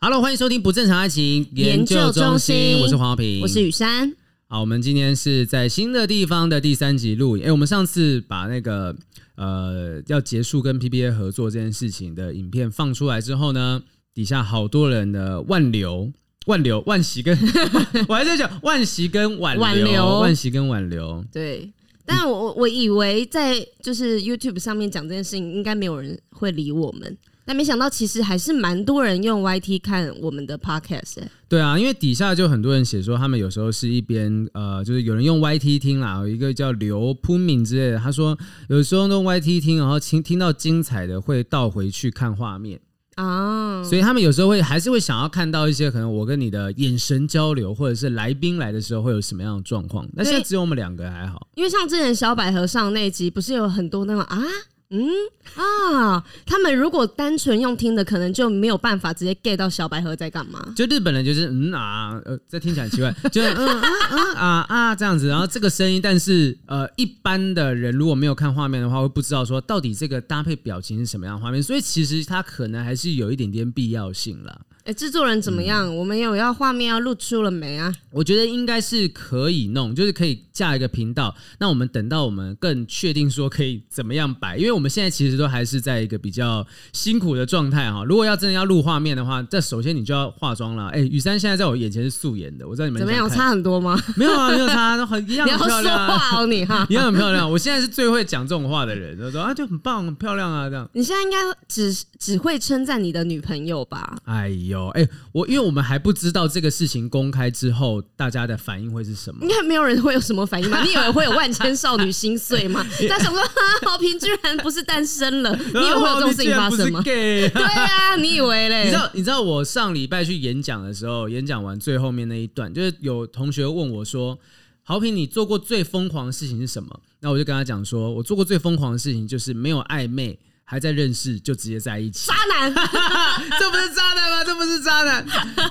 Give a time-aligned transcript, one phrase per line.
[0.00, 4.10] Hello，欢迎收听不正常爱情研究中心，我是黄豪平，我是雨珊。
[4.48, 7.44] 好，我们今天是在新的地方的第三集录影。
[7.44, 8.96] 哎，我们上次把那个
[9.36, 13.82] 呃要结束跟 PBA 合作这件事情的影片放出来之后呢，
[14.14, 16.10] 底下好多人的万流、
[16.46, 17.38] 万流、万喜跟，
[18.08, 19.54] 我还在讲万喜跟挽
[19.84, 21.22] 留、万喜跟挽留。
[21.30, 21.70] 对，
[22.06, 27.16] 但我我以为在就是 YouTube 上面讲这件事情，应该没有人会理我们。
[27.46, 31.30] 但没想到，其实还是蛮多人用 YT 看我们的 Podcast 欸。
[31.46, 38.38] 对啊，因为底下就很多人写说，他们有时候是一边呃，就是有人用 YT 听啦，有一个叫刘扑敏之类的，他说
[38.70, 42.80] 有时候用 YT 听，然后听听到精彩的会倒回去看画面
[43.16, 50.06] 啊，所以他们有时候会还是会想要看到一些可能我跟你的眼神交流，或者是来宾来的时候会有什么样的状况。
[50.12, 54.42] 那现在只有我们两个还好，因为像之前小百合上那集，不是有很多那种啊。
[54.90, 55.08] 嗯
[55.56, 60.72] 啊，他们如果单纯用听的，可能就没有办法直接 get 到小白盒在干嘛。
[60.76, 74.60] 就日本人就是嗯啊，呃，这听起来很奇怪， 就是嗯啊啊啊啊这样子，然后这个声音，但是呃，一般的人如果没有看画面的话，会不知道说到底这个搭配表情是什么样的画面，所以其实它可能还是有一点点必要性了。
[74.84, 75.86] 哎，制作人怎么样？
[75.86, 77.90] 嗯、我们有要画面要录出了没啊？
[78.10, 81.34] 我觉得应该是可以弄，就是可以架一个频道。
[81.58, 88.04] 那我们等到我们更确定说可以怎么样摆，因为我们现在其实都还是在一个比较辛苦的状态哈。
[88.04, 90.88] 如果要真的要录画面的话，这首先你就要化妆了。
[90.94, 93.26] 哎，雨珊现在在我眼前是素颜的，我知道你们怎么样？
[93.30, 93.98] 差很多吗？
[94.16, 95.82] 没有啊，没有差，都很 一样很漂亮。
[95.82, 97.50] 你要说话哦，你哈，一样很漂亮。
[97.50, 100.86] 我现在是最会讲这种话的人，就说啊，就很棒，很漂亮啊，这样。
[100.92, 104.16] 你现在应该只只会称赞你的女朋友吧？
[104.24, 105.46] 哎呦，哎我。
[105.46, 109.42] 因为我们还不知道这个事情公开之后，大家的反应会是什么？
[109.42, 110.82] 应该没有人会有什么反应吧？
[110.82, 112.84] 你以为会有万千少女心碎吗？
[113.08, 113.40] 他想说，
[113.86, 117.02] 豪平居然不是单身了， 你以为会有这种事情发生吗？
[117.04, 118.84] 对啊，你以为嘞？
[118.84, 119.10] 你知道？
[119.12, 124.38] 你知道我上礼拜去演讲的时候，演讲完最后面那一段，就是有同学问我说
[124.82, 132.74] ：“豪平，你做过最疯狂的事情是什么？”那我就跟他讲说：“我做过最疯狂的事情就是没有暧昧。”还在认识就直接在一起，渣男，
[133.60, 134.44] 这不是渣男吗？
[134.44, 135.24] 这不是渣男。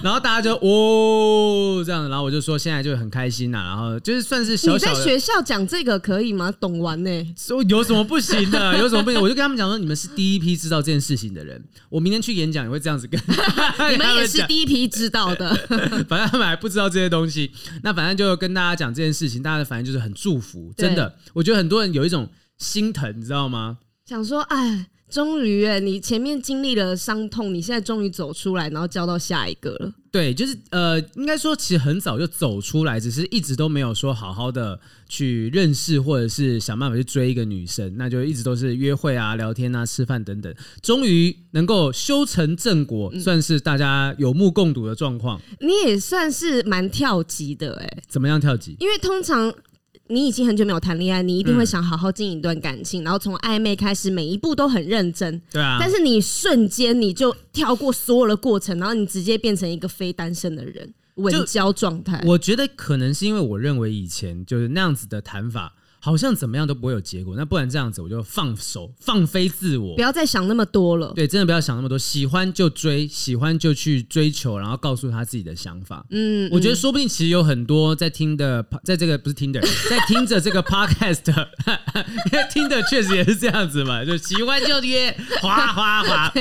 [0.04, 6.52] 然后大家就哦这样，然后我就说现在就很开心呐、啊，然后就是算是小小你在学校讲这个可以吗？
[6.60, 7.36] 懂玩呢、欸？
[7.38, 8.78] 说有什么不行的？
[8.78, 9.20] 有什么不行？
[9.20, 11.64] 我就跟他们讲说，你们是第一批知道这件事情的人。
[11.90, 13.20] 我明天去演讲也会这样子跟
[13.92, 15.54] 你们也是第一批知道的。
[16.08, 20.72] 反正他们还不知道这些东西，那反正就跟大家讲这件事情，大家的反应就是很祝福。
[20.78, 23.78] 真的，我觉得很多人有一种心疼，你知道吗？
[24.06, 29.94] 想说，哎，终于哎，你前面经历了伤痛，你现在终于走出来，然后交到下一个了。
[30.12, 34.78] 对，就是呃，应该说其实很早就走出来，只是一直都没有说好好的
[35.08, 40.54] 去认识，或者是想办法去追一个女生，那就一直都是约会啊、聊天啊、吃饭等等。
[40.82, 45.42] 终于能够修成正果，嗯、算是大家有目共睹的状况。
[45.62, 48.76] 你也算是蛮跳级的哎，怎么样跳级？
[48.82, 49.54] 因为通常。
[50.14, 55.42] 你已经很久没有谈恋爱，你一定会想好好经营一段感情，嗯、然后从暧昧开始，每一步都很认真。
[55.52, 55.78] 对啊。
[55.80, 62.22] 但是你瞬间你就跳过所有的过程，然后你直接变成一个非单身的人，稳交状态。
[62.26, 65.74] 我觉得可能是因为我认为以前就是那样子的谈法。
[66.06, 71.14] 好像怎么样都不会有结果，那不然这样子我就放手放飞自我，不要再想那么多了。
[71.16, 76.06] 对，真的不要想那么多，喜欢就追，喜欢就去追求，然后告诉他自己的想法。
[76.10, 86.34] 嗯，我觉得说不定其实有很多在听的，在这个不是听的， 在听着这个 podcast，因 为听的确实也是这样子嘛，就喜欢就约，滑滑滑，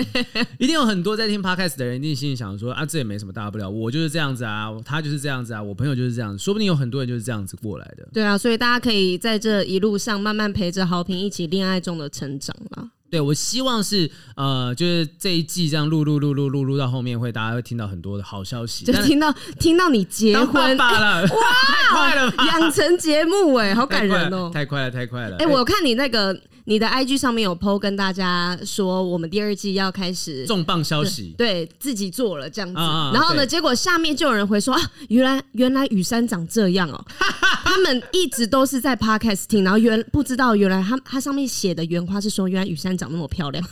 [0.59, 8.09] 一定有很多在听 podcast 的人，一定心里想说啊，这也没什么大不了，我就是这样子啊，他就是这样子啊，我朋友就是这样子，说不定有很多人就是这样子过来的。
[8.12, 9.52] 对啊，所以大家可以在这。
[9.53, 12.89] 这一路上慢慢陪着豪平一起恋爱中的成长了。
[13.11, 19.31] 对，我希望是呃，就是这一季这样录录录录录录到后面会大家会听到很多的好消息，就听到
[19.61, 25.37] 听到你结婚了，哇，太快了，养成节目哎，好感人哦，太快了太快了。
[25.37, 26.34] 哎，我看你那个。
[26.64, 32.78] 你的 IG 上面有 PO 跟大家说，我们第二季要开始重磅消息，对，对自己做了这样子。
[32.78, 37.04] 啊啊然后呢，对结果下面就有人回说啊，原来原来雨珊长这样哦。
[37.64, 43.64] 他们一直都是在 Podcast 听，然后原不知道原来他他上面写的原话是说，原来雨珊长那么漂亮。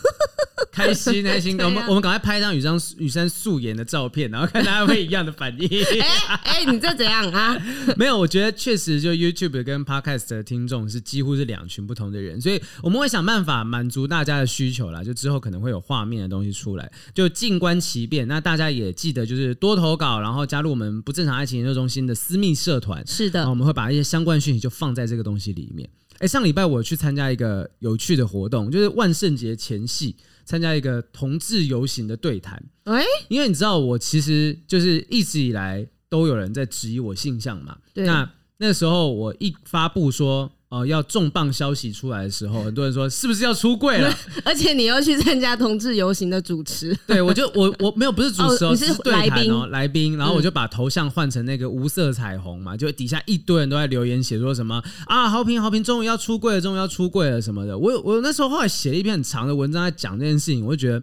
[0.72, 5.84] 开 心开心，我们我们赶快拍一张雨山雨山素颜的照片，然后看大家会一样的反应。
[6.00, 7.60] 哎哎，你这怎样啊？
[7.96, 15.02] 没有，我觉得确实就 YouTube 跟 Podcast 的听众是几乎是两群不同的人，所以我们会想办法满足大家的需求啦。
[15.02, 18.26] 就之后可能会有画面的东西出来，就静观其变。
[18.28, 23.06] 那大家也记得就是多投稿，然后加入我们不正常爱情研究中心的私密社团。
[23.06, 25.88] 是的，我们会把一些相关讯息就放在这个东西里面。
[26.18, 32.62] 哎，上礼拜我去参加一个有趣的活动，就是万圣节前夕参加一个同志游行的对谈。
[32.84, 37.78] 哎，因为你知道我其实就是一直以来都有人在质疑我性向嘛。
[37.94, 38.04] 对。
[38.04, 40.50] 那那时候我一发布说。
[40.70, 44.08] 哦，要重磅消息出来的时候，很多人说是不是要出柜了？
[44.44, 46.96] 而且你要去参加同志游行的主持。
[47.08, 50.16] 对，我就我我没有不是主持，哦、是来宾哦，来宾。
[50.16, 57.76] 然后我就把头像换成那个无色彩虹嘛，就底下一堆人都在留言写说什么啊，好评好评终于要出柜了，终于要出柜了什么的。
[57.76, 61.02] 我我那时候后来写了一篇很长的文章在讲这件事情，我就觉得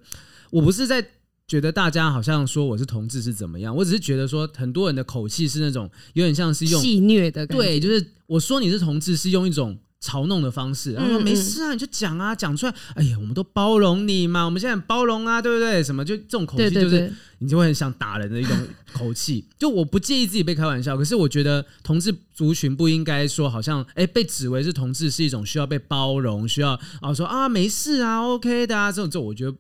[0.50, 1.06] 我不是在。
[1.48, 3.74] 觉得大家好像说我是同志是怎么样？
[3.74, 15.82] 我只是觉得说很多人的口气是那种有点像是用戏谑的感觉，对，就是我说你是同志是用一种嘲弄的方式，然后说没事啊，你就讲啊，讲出来，哎呀，我们都包容你嘛，我们现在很包容啊，对不对？
[15.82, 18.54] 什么就这种口气，就是你就会很想打人的一种
[18.92, 19.46] 口气。
[19.58, 29.56] 就我不介意自己被开玩笑，可是我觉得同志族群不应该说好像哎被指为是同志是一种需要被包容，需要啊说啊没事啊，OK 的啊，这种这种我觉得。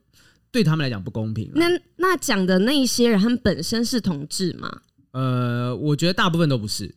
[0.57, 1.51] 对他们来讲不公平。
[1.53, 1.67] 那
[1.97, 4.81] 那讲的那一些人，他们本身是同志吗？
[5.11, 6.95] 呃，我觉得大部分都不是。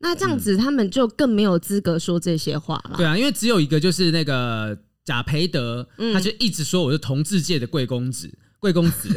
[0.00, 2.98] 那这样子，他们就更没有资格说这些话了。
[2.98, 8.30] 对啊，因为只有一个，就是那个贾培德，他就一直说我是同志界的贵公子。
[8.60, 9.08] 贵公子，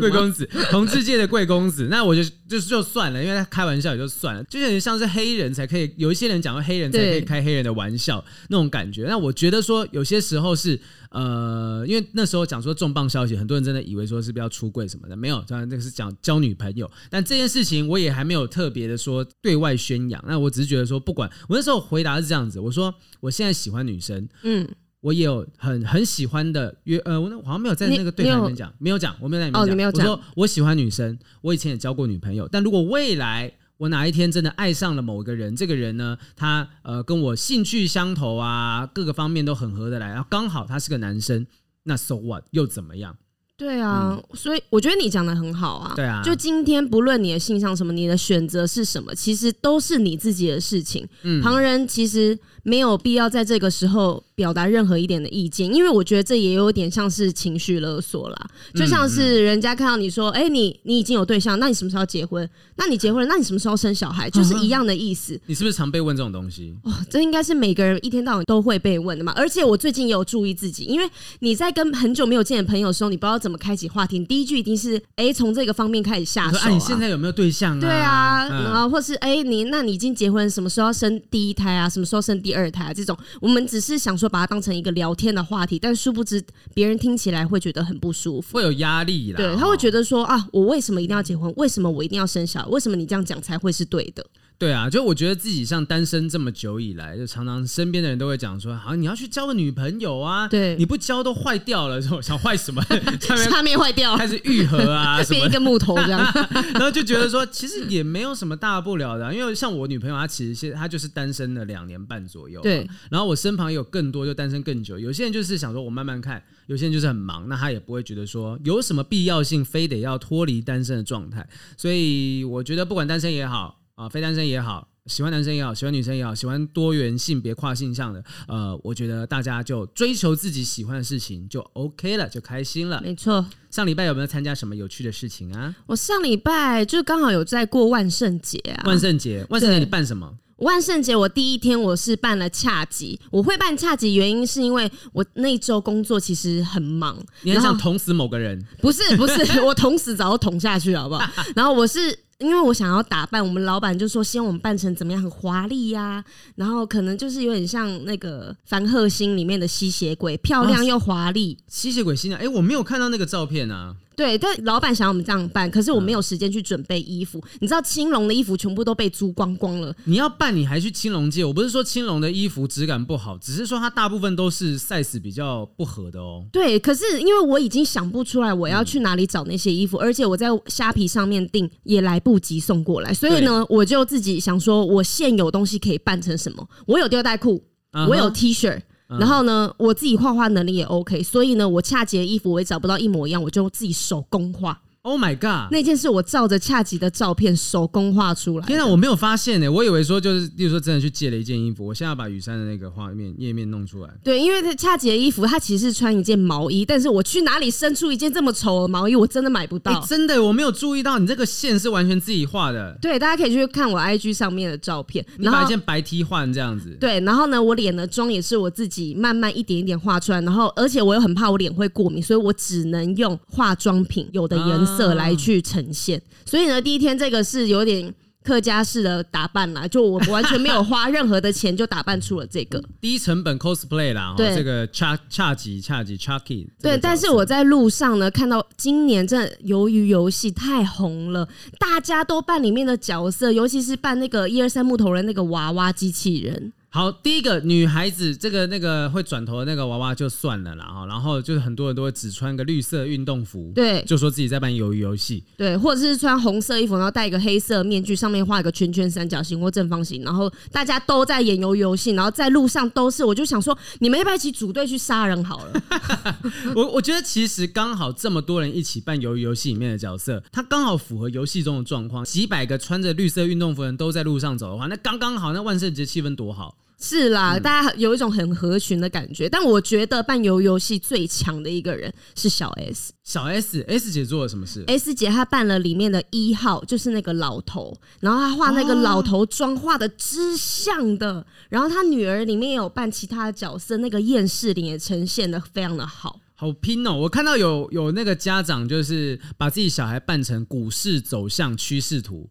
[0.00, 9.04] 贵公子，同志界的贵公子，那我就就就算了，因为他开玩笑也就算了，就有点像是黑人才可以，有一些人讲说黑人才可以开黑人的玩笑那种感觉。
[9.04, 16.90] 那我觉得说有些时候是呃，因为那时候讲说重磅消息，很多人真的以为说是不要出柜什么的，没有，当然那个是讲交女朋友。
[17.10, 24.66] 但这件事情我也还没有特别的说对外宣扬，那我只是觉得说，不管我那时候回答是这样子，我说我现在喜欢女生，嗯。
[25.00, 29.62] 我也有很很喜欢的约，呃，我那好像没有在那个对谈里面讲，没有讲，我没有在里面讲。
[29.62, 30.06] 哦，你没有讲。
[30.06, 41.46] 我说我喜欢女生，我以前也交过女朋友，但如果未来我哪一天真的爱上了某个人，这个人呢，他呃跟我兴趣相投啊，各个方面都很合得来，然后刚好他是个男生，
[41.84, 43.16] 那 so what 又怎么样？
[43.56, 45.92] 对啊，嗯、所以我觉得你讲的很好啊。
[45.94, 51.06] 对啊，就今天不论你的性向什么，你的选择是什么，其实都是你自己的事情。
[51.22, 58.46] 嗯，旁人其实没有必要在这个时候表达任何一点的意见，因为我觉得这也有点像是情绪勒索啦。
[58.74, 62.48] 就像是人家看到你说：“哎、你你已经有对象，那你什么时候结婚？
[62.76, 65.38] 那你结婚了，那你什么时候生小孩？”就是一样的意思。
[65.46, 66.74] 你是不是常被问这种东西？
[66.84, 69.32] 哦，这应该是每个人一天到晚都会被问的嘛。
[69.36, 71.08] 而且我最近也有注意自己，因为
[71.40, 74.24] 你在跟很久没有见的朋友的时候，你不知道怎么开启话题。
[74.24, 77.80] 第一句一定是：“哎，从这个方面开始下手啊。”你现在有没有对象啊？
[77.80, 81.88] 对啊，然后或是哎，你那你已经结婚，什么时候要生第一胎啊？
[81.88, 82.94] 什么时候生第二胎啊？
[82.94, 85.00] 这种我们只是想说把它当成一个聊。
[85.10, 86.40] 聊天的话题，但殊不知
[86.72, 89.38] 别人听起来会觉得很不舒服，会有压力啦。
[89.38, 91.52] 对，他会觉得说啊，我为什么一定要结婚？
[91.56, 92.66] 为什么我一定要生小孩？
[92.68, 94.24] 为什么你这样讲才会是对的？
[94.60, 102.84] 对啊，就我觉得自己像单身这么久以来，就常常身边的人都会讲说，好，你要去交个女朋友啊，对，你不交都坏掉了，说想坏什么？
[103.48, 106.20] 下面坏掉，开始愈合啊， 变一个木头这样，
[106.74, 121.48] 然后就觉得说，其实也没有什么大不了的啊，因为像我女朋友，她其实现她就是单身了两年半左右，对，然后我身旁也有更多就单身更久，有些人就是想说我慢慢看，有些人就是很忙，那他也不会觉得说有什么必要性非得要脱离单身的状态，
[121.78, 124.88] 所以我觉得不管单身也好啊，非单身也好。
[125.06, 132.98] 喜欢男生也好，喜欢女生也好，喜欢多元性别跨性向的，呃，我觉得大家就追求自己喜欢的事情就 OK 了，就开心了。
[133.02, 133.44] 没错。
[133.70, 135.74] 上礼拜有没有参加什么有趣的事情啊？
[135.86, 138.84] 我上礼拜就刚好有在过万圣节啊。
[138.86, 140.32] 万圣节，万圣节你办什么？
[140.58, 147.18] 万圣节我第一天我是办了恰吉，我会办恰吉原因是因为我那周工作其实很忙。
[147.42, 148.64] 你很想捅死某个人？
[148.80, 151.44] 不是不是， 我捅死早就捅下去了，好不好？
[151.54, 152.16] 然后我是。
[152.40, 156.24] 因为我想要打扮，我们老板就说希望我们扮成怎么样，很华丽呀，
[156.56, 161.58] 然后可能就是有点像那个《凡赫星》里面的吸血鬼，漂亮又华丽。
[161.68, 163.94] 吸血鬼新娘，哎，我没有看到那个照片啊。
[164.20, 167.38] 对，但老板想要我们这样办，可是我没有时间去准备衣服。
[167.38, 169.96] 嗯、你知道青龙的衣服全部都被租光光了。
[170.04, 171.42] 你要办，你还去青龙借？
[171.42, 176.44] 我不是说青龙的衣服质感不好，只是说它大部分都是 size 比较不合的哦。
[176.52, 186.68] 对，可是因为我已经想不出来我要去哪里找那些衣服，嗯、而且我在虾皮上面订也来不及送过来，所以呢，我就自己想说，我现有东西可以办成什么？
[186.86, 187.64] 我有吊带裤，
[188.06, 188.78] 我有 T 恤。
[189.18, 194.80] 然后呢，我自己画画能力也 OK，所以呢，我恰洁的衣服我也找不到一模一样，我就自己手工画。
[195.02, 195.72] Oh my god！
[195.72, 198.66] 那件是我照着恰吉的照片手工画出来。
[198.66, 201.86] 天哪，我没有发现呢，我以为说就是，例如说真的去借了一件衣服。
[201.86, 204.10] 我现在要把雨山的那个画面页面弄出来。
[204.22, 209.90] 对，因为恰吉的衣服，他其实是穿一件毛衣，但是我去哪里生出一件这么丑的毛衣，我真的买不到。
[209.90, 212.94] 欸、真的，我没有注意到你这个线是完全自己画的。
[213.00, 215.24] 对，大家可以去看我 IG 上面的照片。
[215.38, 216.94] 你把一件白 T 换这样子。
[217.00, 225.60] 对，然后呢，我脸的妆也是我自己慢慢一点一点画出来，然后而且我又很怕我脸会过敏，所以我只能用化妆品有的颜色来去。
[225.70, 234.34] 呈现，所以呢，第一天这个是有点客家式的打扮啦，就我完全没有花任何的钱就打扮出了这个 低成本 cosplay 啦。
[234.36, 236.66] 对，这个恰恰吉恰吉 Chucky。
[236.82, 241.46] 对，但是我在路上呢，看到今年这鱿鱼游戏太红了，
[241.78, 246.72] 大家都扮里面的角色，尤其是扮那个一二三木头人那个娃娃机器人。
[246.92, 265.82] 好，第一个女孩子，这个那个会转头的那个娃娃就算了啦哈，然后就是很多人都会只穿个绿色运动服，对，就说自己在扮鱿鱼游戏，对，或者是穿红色衣服，然后戴一个黑色面具，上面画一个圈圈、三角形或正方形，然后大家都在演鱿鱼游戏，然后在路上都是，我就想说，你们要不要一起组队去杀人好了？
[266.74, 276.78] 我我觉得其实刚好这么多人一起扮鱿鱼游戏里面的角色，它刚好符合游戏中的状况，几百个穿着绿色运动服的人都在路上走的话，那刚刚好，那万圣节气氛多好。
[277.00, 279.48] 是啦，嗯、大家有一种很合群的感觉。
[279.48, 283.12] 但我觉得扮游游戏最强的一个人是小 S。
[283.24, 291.32] 小 S，S 姐做了什么事？S 姐她扮了里面的一号，就是那个老头，然后她画那个老头妆画的之像的。
[291.32, 296.40] 哦、然后她女儿里面也有扮其他的角色，那个厌世脸也呈现的非常的好。
[296.54, 297.14] 好拼哦！
[297.14, 302.50] 我看到有有那个家长就是把自己小孩扮成股市走向趋势图。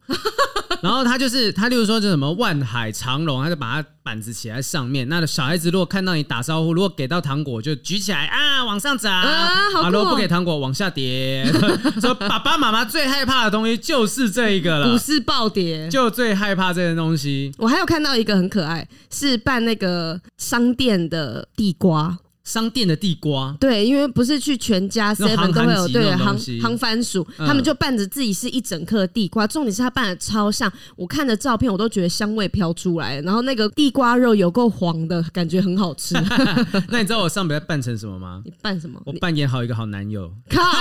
[0.81, 5.07] 然后他就是他，例如说就什么万海长龙，他就把他板子写在上面。
[5.09, 11.45] 那小孩子如果看到你打招呼，如果给到糖果就举起来啊，往上涨啊，好、哦、如果不给糖果往下跌。
[11.99, 17.51] 说爸爸妈妈最害怕的东西就是这一个了，股市暴跌就最害怕这些东西。
[17.57, 22.17] 我还有看到一个很可爱，是扮那个商店的地瓜。
[22.49, 36.15] 商店的地瓜，对，因为不是去全家 seven 都会有对杭杭番薯，嗯、他们就扮着自己是一整颗地瓜，重点是他扮的超像，我看的照片我都觉得香味飘出来，然后那个地瓜肉有够黄的感觉很好吃。
[36.89, 38.41] 那你知道我上边扮成什么吗？
[38.43, 38.99] 你扮什么？
[39.05, 40.33] 我扮演好一个好男友。
[40.49, 40.59] 靠！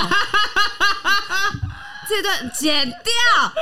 [2.08, 3.52] 这段剪掉，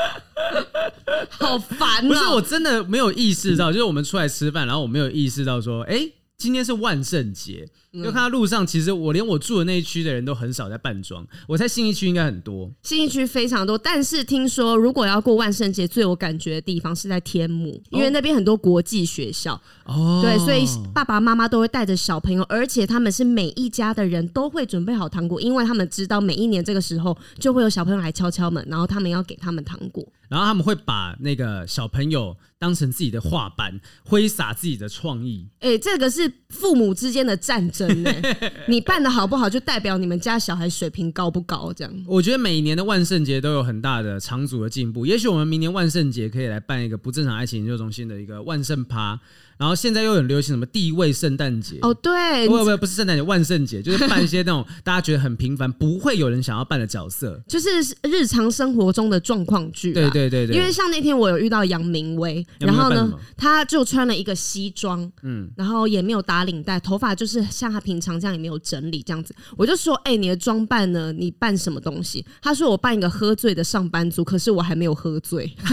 [1.30, 2.08] 好烦、喔。
[2.08, 6.12] 不是，我真的没有意识到，就是我们出来吃饭，然后我没有意识到说，哎、欸。
[6.38, 11.26] 今天是万圣节，就看到路上，其实我连我住的那一区的人都很少在扮装。
[11.48, 13.76] 我猜信义区应该很多，新义区非常多。
[13.78, 19.58] 但是听说，如果要过万圣节，最有感觉的地方是在天母，因为那边很多国际学校。
[19.86, 30.06] 哦，对，所以爸爸妈妈都会带着小朋友，而且他们是每一家的人都会准备好糖果，因为他们知道每一年这个时候就会有小朋友来敲敲门，然后他们要给他们糖果。
[30.28, 35.48] 然后他们会把那个小朋友当成自己的画板，挥洒自己的创意。
[35.60, 38.12] 哎、欸，这个是父母之间的战争呢。
[38.68, 41.72] 你办的好不好，就代表你们家小孩水平高不高？
[41.72, 42.04] 这样。
[42.06, 45.06] 我觉得每年的万圣节都有很大的长足的进步。
[45.06, 49.20] 也许我们明年万圣节可以来办一个不正常爱情研究中心的一个万圣趴。
[49.58, 57.68] 然后现在又很流行什么地位圣诞节哦，对，不不不是圣诞节，万圣节就是办一些那种大家觉得很平凡，不会有人想要办的角色，就是
[58.02, 59.94] 日常生活中的状况剧。
[59.94, 69.34] 对对对对，因为像那天我有遇到杨明威，然后呢，他就穿了一个西装，嗯，然后也没有打领带，头发就是像他平常这样也没有整理这样子。
[69.56, 71.10] 我就说，哎、欸，你的装扮呢？
[71.16, 72.22] 你扮什么东西？
[72.42, 75.50] 他说我扮一个喝醉的上班族，可是我还没有喝醉。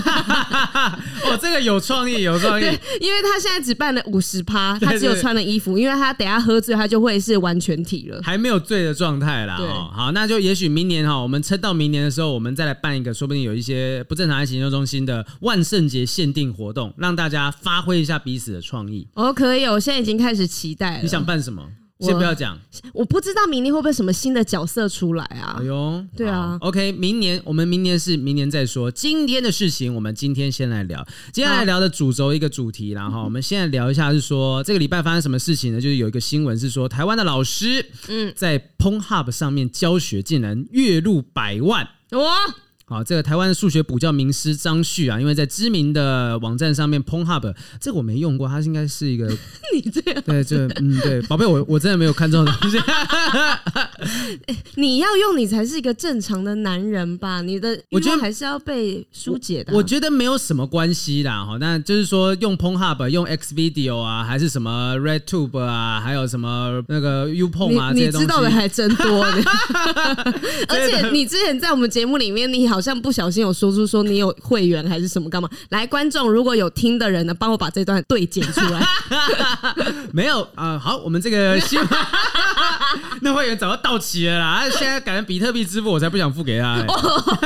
[1.25, 2.63] 哦，这个有创意，有创意，
[3.01, 3.72] 因为他现在只。
[3.73, 9.57] 办了五十趴，他只有穿了衣服，因为他等下喝醉，他就会是完全体了，还没有醉的状态啦。
[9.59, 19.07] 哦，好，那就也许明年哈，我们撑到明年的时候，我们再来办一个，说不定有一些不正常爱情研究中心的万圣节限定活动，让大家发挥一下彼此的创意。
[19.13, 21.03] 哦，可以，我现在已经开始期待了。
[21.03, 21.63] 你想办什么？
[21.99, 22.59] 先不要讲，
[22.93, 25.57] 我不知道明年会不会什么新的角色出来啊？
[25.59, 35.79] 哎呦，对啊，OK，明年我们明年是明年再说，今天的事情我们今天先来聊，接下来聊的主轴一个主题，然后我们现在聊一下是说这个礼拜发生什么事情呢？
[35.79, 38.33] 就是有一个新闻是说台湾的老师嗯。
[38.35, 41.87] 在 Pornhub 上面教学竟然月入百万。
[42.11, 42.55] 哇。
[42.93, 49.27] 好，这个台湾的数学补教名师张旭啊，因为在知名的网站上面，Pornhub 这个我没用过，它应该是一个
[49.73, 52.77] 你这样，对，这嗯，对，宝贝，我我真的没有看中的东西。
[54.75, 57.41] 你要用，你才是一个正常的男人吧？
[57.41, 59.79] 你的我觉得还是要被疏解的、啊我。
[59.79, 69.23] 我觉得没有什么关系啦，哈，那就是说用 Pornhub 用 X Video 啊，还是什么 RedTube 啊，还有什么那个 YouPorn 啊，这些东西，你知道的还真多。
[70.69, 75.49] 而且你之前在我们节目里面，你好像不小心有说出说你有会员还是什么干嘛？
[75.69, 78.85] 来，观众如果有听的人呢，帮我把这段对剪出来。
[80.11, 81.57] 没有啊、好，我们这个
[83.21, 86.87] 那会员早就到期了啦，现在改成比特币支付，我才不想付给他、欸。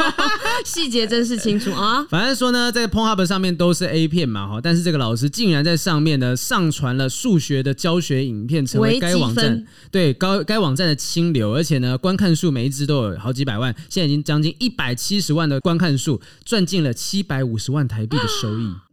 [0.66, 2.06] 细节真是清楚啊！
[2.10, 18.87] 反正说呢，在 Pornhub 上面都是 A 片嘛，哈，但是这个老师竟然在上面呢上传了数学的教学影片，成为该网站对高该网站的清流，而且呢，观看数每一支都有好几百万，现在已经将近一百七十万的观看数，赚进了七百五十万台币的收益。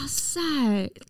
[0.00, 0.40] 哇塞，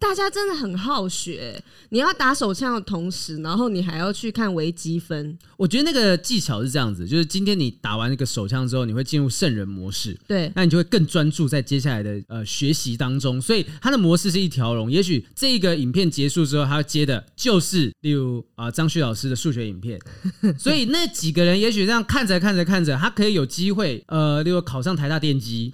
[0.00, 1.62] 大家真的很好学。
[1.90, 5.38] 你要打手枪的同时，然后你还要去看微积分。
[5.56, 10.18] 我觉得那个技巧是这样子，就是今天你打完那个手枪之后，你会进入圣人模式。
[10.26, 13.40] 对，那你就会更专注在接下来的呃学习当中。
[13.40, 14.90] 所以它的模式是一条龙。
[14.90, 20.00] 也许这个影片结束之后，他要接的就是例如啊张旭老师的数学影片。
[20.58, 25.72] 所以那几个人也许这样看着看着看着，他可以有机会呃，例如考上台大电机。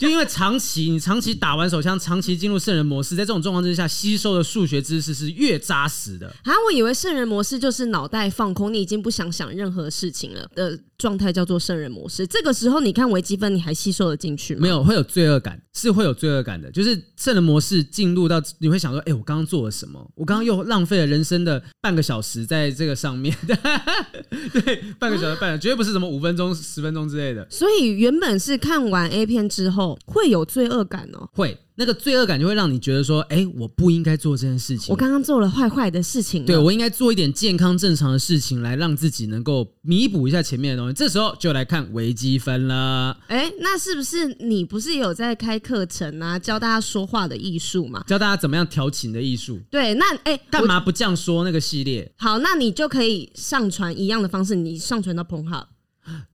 [0.00, 6.26] 就因为长期你长期打完手枪，长期进入圣人模式，在这种状况之下，吸收的数学知识是越扎实的。
[6.44, 12.26] 啊，我以为圣人模式就是脑袋放空，你已经不想想任何事情了的状态，叫做圣人模式。
[12.26, 14.60] 这个时候，你看微积分，你还吸收得进去吗？
[14.60, 16.70] 没有，会有罪恶感，是会有罪恶感的。
[16.70, 20.08] 就是圣人模式进入到，你会想说，哎、欸，我刚刚做了什么？
[20.14, 23.34] 我刚刚又浪费了人生的半个小时在这个上面。
[24.52, 27.46] 对，半个小时，半个，绝对不是什么五分钟、十分钟之类的。
[27.50, 29.98] 所以原本是看完 A 片之后。
[30.04, 40.92] 会有罪恶感哦，会那个罪恶感就会让你觉得说，哎，我不应该做这件事情，我刚刚做了坏坏的事情，对，我应该做一点健康正常的事情，来让自己能够弥补一下前面的东西。
[40.92, 43.16] 这时候就来看微积分了。
[43.28, 48.04] 哎，那是不是你不是有在开课程啊，教大家说话的艺术嘛？
[48.06, 49.58] 教大家怎么样调情的艺术？
[49.70, 52.12] 对，那哎，干嘛不这样说那个系列？
[52.18, 55.64] 好，那你就可以上传一样的方式，你上传到 Pornhub。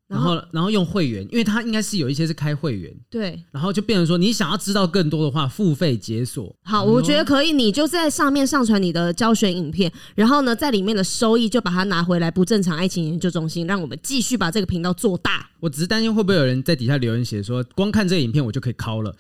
[0.09, 6.55] 然后，然后用会员，因为他应该是有一些是开会员，对，然后就变成说，你想要知道更多的话，付费解锁。
[6.63, 15.49] 好，我觉得可以，你就在上面上传你的教学影片，然后呢，在里面的收益就把它拿回来，不正常爱情研究中心，让我们继续把这个频道做大。
[15.59, 19.13] 我只是担心会不会有人在底下留言写说，光看这个影片我就可以考了。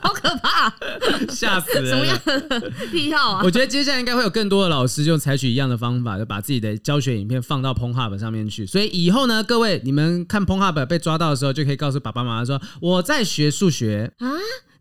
[0.00, 0.12] 好
[1.28, 1.86] 吓死人！
[1.86, 3.40] 什么样的癖好啊？
[3.44, 8.64] 我觉得接下来应该会有更多的老师就采取一样的方法，就把自己的教学影片放到 Pornhub 上面去。
[8.66, 14.28] 所以以后呢，各位你们看 Pornhub 被抓到的时候，就可以告诉爸爸妈妈说：“我在学数学啊。”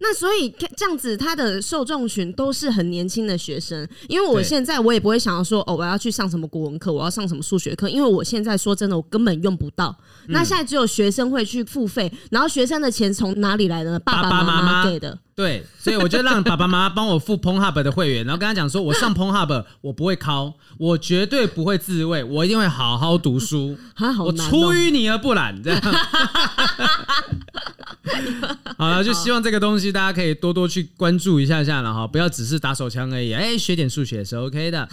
[0.03, 3.87] 那所以这样子，他的受众群都是很年轻的学生。
[4.09, 7.87] 因为我现在我也不会想要说哦，我要去上什么国文课，我要上什么数学课。
[7.87, 9.95] 因为我现在说真的，我根本用不到。
[10.27, 13.99] 那现在只有学生会去付费，然后学生的钱从哪里来的呢？
[13.99, 15.17] 爸爸妈妈给的。
[15.35, 23.75] 对，所以我就让爸爸妈妈帮我付 Pornhub 的会员，然后跟他讲说，我上 Pornhub 我不会考，我绝对不会自慰，我一定会好好读书。
[23.95, 25.81] 好我出淤泥而不染，这样。
[28.77, 34.87] 好了，就希望这个东西大家可以多多去关注一下下了哈，不要只是打手枪而已，哎，学点数学是 OK 的。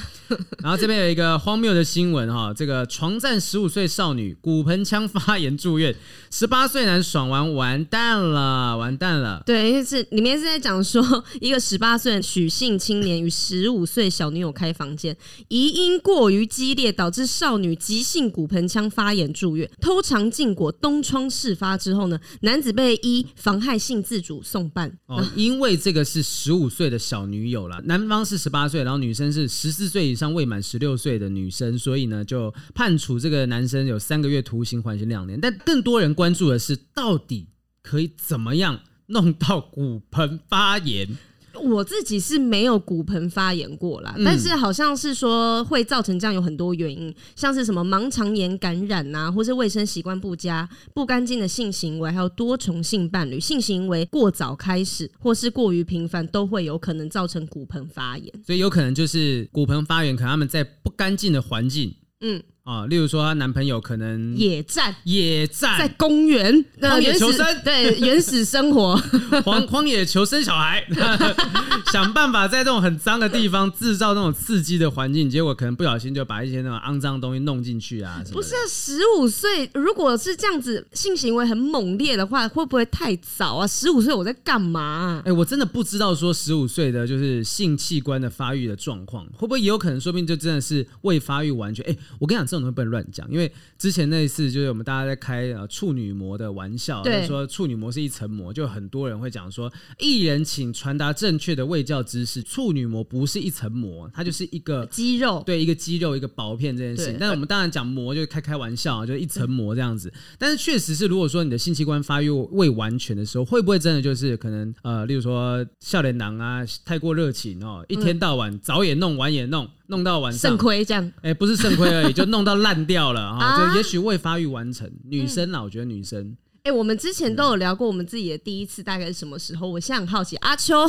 [0.62, 5.94] 然后这边有一个荒谬的新闻哈，这个床战十五岁少女骨盆腔发炎住院，
[6.30, 9.42] 十八岁男爽完完蛋了，完蛋了。
[9.46, 15.16] 对，因为是里面是在讲说，一个十八岁许姓青年与十五岁小女友开房间，
[15.48, 24.90] 疑因过于激烈导致少女急性骨盆腔发炎住院，偷尝禁果东窗事发之后呢，男子被一妨害性自主送办。
[25.07, 35.40] 哦，因为这个是十五岁的小女友了，男方是十八岁，然后女生是十四岁以上未满十六岁的女生，所以呢就判处这个男生有三个月徒刑，缓刑两年。
[35.40, 37.49] 但更多人关注的是，到底
[37.83, 41.18] 可以怎么样弄到骨盆发炎？
[41.61, 58.33] 我自己是没有骨盆发炎过啦，但是好像是说会造成这样有很多原因，像是什么盲肠炎感染呐、啊，或是卫生习惯不佳、不干净的性行为，还有多重性伴侣、性行为过早开始或是过于频繁，都会有可能造成骨盆发炎。
[58.44, 62.42] 所以有可能就是骨盆发炎，可能他们在不干净的环境，嗯。
[62.70, 68.94] 啊，例如说她男朋友可能野战，野战在公园，荒野求生，对原始生活，
[69.44, 70.87] 荒荒野求生小孩，
[71.90, 78.22] 想办法在这种很脏的地方制造那种刺激的环境，结果可能不小心就把一些那种肮脏的东西弄进去啊。
[78.30, 83.66] 不是十五岁，如果是这样子性行为很猛烈的话，会不会太早啊？
[83.66, 85.22] 十五岁我在干嘛啊？
[85.26, 91.85] 哎，我真的不知道说十五岁的就是性器官的发育的状况，会不会也有可能说不定就真的是未发育完全？
[91.87, 107.16] 哎，我跟你讲，这种东西不能乱讲，因为之前那一次就是我们大家在开呃处女膜的玩笑，就是说处女膜是一层膜，就很多人会讲说，艺人请传达正确的卫教知识，处女膜不是一层膜，它就是一个肌肉，对，一个肌肉一个薄片这件事情。
[107.18, 110.12] 但是我们当然讲膜就开开玩笑，就一层膜这样子。
[110.38, 121.05] 但是确实是，如果说你的性器官发育未完全的时候，会不会真的就是可能呃，例如说笑脸囊啊，太过热情哦，一天到晚早也弄晚也弄，弄到晚上肾亏这样？
[121.16, 124.90] 哎、欸，不是肾亏而已， 就弄到烂掉了哈，就也许未发育完成。
[125.05, 126.37] 女生啊，我觉得女生。
[126.62, 129.68] 哎、欸，我们之前都有聊过我们自己的第一次大概是什么时候？
[129.68, 130.76] 我现在很好奇，阿秋，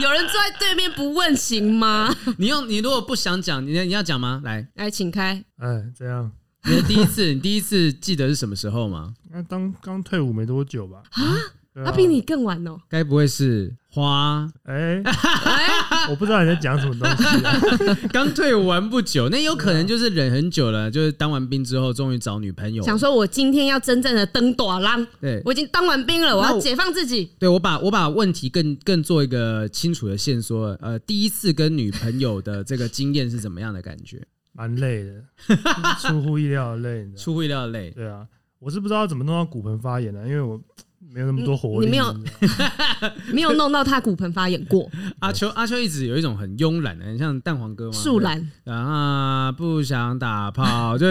[0.00, 2.14] 有人坐在对面不问行吗？
[2.38, 4.40] 你用你如果不想讲，你你要讲吗？
[4.44, 5.44] 来来，请开。
[5.58, 6.32] 哎，这样。
[6.66, 9.12] 你的第一次，你第一次记得是什么时候吗？
[9.30, 11.02] 那当刚退伍没多久吧？
[11.12, 12.80] 啊，他比你更晚哦。
[12.88, 14.50] 该不会是花？
[14.64, 15.02] 哎，
[16.10, 17.98] 我不知道你在讲什么东西啊。
[18.12, 22.82] 刚退伍完不久，那有可能就是忍很久了，就是当完兵之后，终于找女朋友。
[22.82, 25.06] 想说，我今天要真正的登朵浪。
[25.20, 27.30] 对，我已经当完兵了，我要解放自己。
[27.38, 30.76] 对，我把我把问题更更做一个清楚的线索。
[30.80, 34.20] 呃，第一次跟女朋友的这个经验是怎么样的感觉？
[34.52, 35.24] 蛮累的，
[36.00, 37.90] 出乎意料的累，出乎意料的累。
[37.90, 38.24] 对啊，
[38.60, 40.60] 我是不知道怎么弄到骨盆发炎的，因为我
[41.12, 41.86] 没有那么多活力。
[41.86, 42.16] 你没有，
[43.32, 44.90] 没有弄到他骨盆发炎过。
[45.20, 47.92] 阿秋，阿秋一直有一种很慵懒的，很像蛋黄哥嘛。
[47.92, 51.06] 树懒啊，不想打炮，就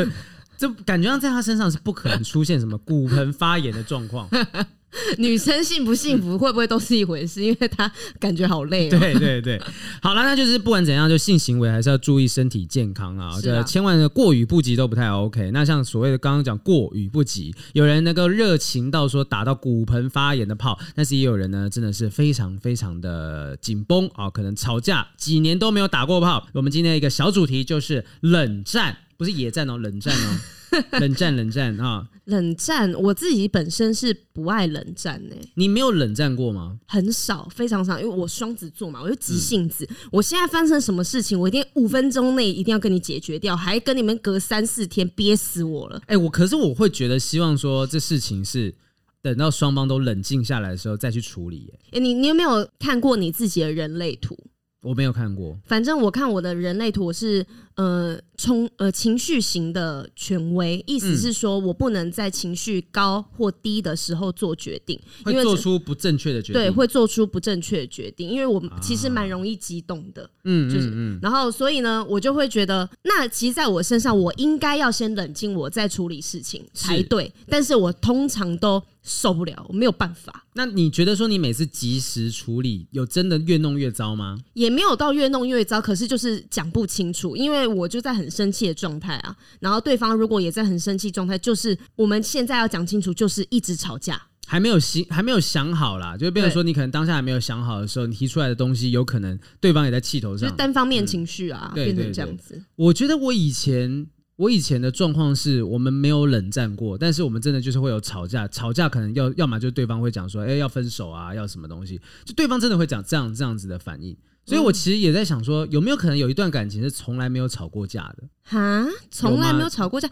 [0.58, 4.28] 就感觉上在他身上是不可能出现什么骨盆发炎的状况。
[5.18, 7.42] 女生幸不幸福会不会都是一回事？
[7.42, 8.88] 因为她感觉好累。
[8.90, 9.60] 对对对，
[10.04, 15.50] 好了，那就是不管怎样，就性行为还是要注意身体健康啊，就千万过与不及都不太 OK。
[15.50, 26.48] 那像所谓的刚刚讲过与不及，有人能够热情到说打到骨盆发炎的炮，但是也有人呢真的是非常非常的紧绷啊，可能吵架几年都没有打过炮。
[26.54, 30.40] 我们今天一个小主题就是冷战，不是野战哦，冷战哦。
[31.00, 32.10] 冷战，冷战啊！
[32.26, 35.36] 冷战，我自己本身是不爱冷战呢。
[35.54, 36.80] 你没有冷战过吗？
[36.88, 39.86] 很少，非常少，因为我双子座嘛，我就急性子。
[39.88, 45.98] 嗯、我现在发生什么事情，我一定五分钟内一定要跟你解决掉，还跟你们隔三四天，憋死我了。
[46.08, 48.74] 哎、欸，我可是我会觉得，希望说这事情是
[49.22, 51.72] 等到双方都冷静下来的时候再去处理。
[51.72, 54.36] 哎、欸，你你有没有看过你自己的人类图？
[54.82, 78.84] 我没有看过，反正我看我的人类图是呃冲呃情绪型的权威，意思是说我不能在情绪高或低的时候做决定，因会做出不正确的决定，对，会做出不正确的决定，因为我其实蛮容易激动的，嗯，就是，然后所以呢，我就会觉得，那其实在我身上，我应该要先冷静，我再处理事情才对，但是我通常都。
[79.06, 80.46] 受不了，我没有办法。
[80.54, 84.38] 那你觉得说你每次及时处理，有真的越弄越糟吗？
[84.54, 89.36] 也没有到越弄越糟，可是就是讲不清楚，因为我就在很生气的状态啊。
[89.60, 102.62] 然后对方如果也在很生气状态，就是我们现在要讲清楚，就是一直吵架，还没有想还没有想好啦，就变成说你可能当下还没有想好的时候，你提出来的东西有可能对方也在气头上，就是单方面情绪啊，变成这样子。
[102.76, 104.08] 我觉得我以前。
[104.36, 118.24] 我以前的状况是我们没有冷战过，但是我们真的就是会有吵架，吵架可能要要么就对方会讲说，哎，要分手啊，要什么东西，就对方真的会讲这样这样子的反应，所以我其实也在想说，有没有可能有一段感情是从来没有吵过架的？
[118.46, 120.10] 哈，从来没有吵过架，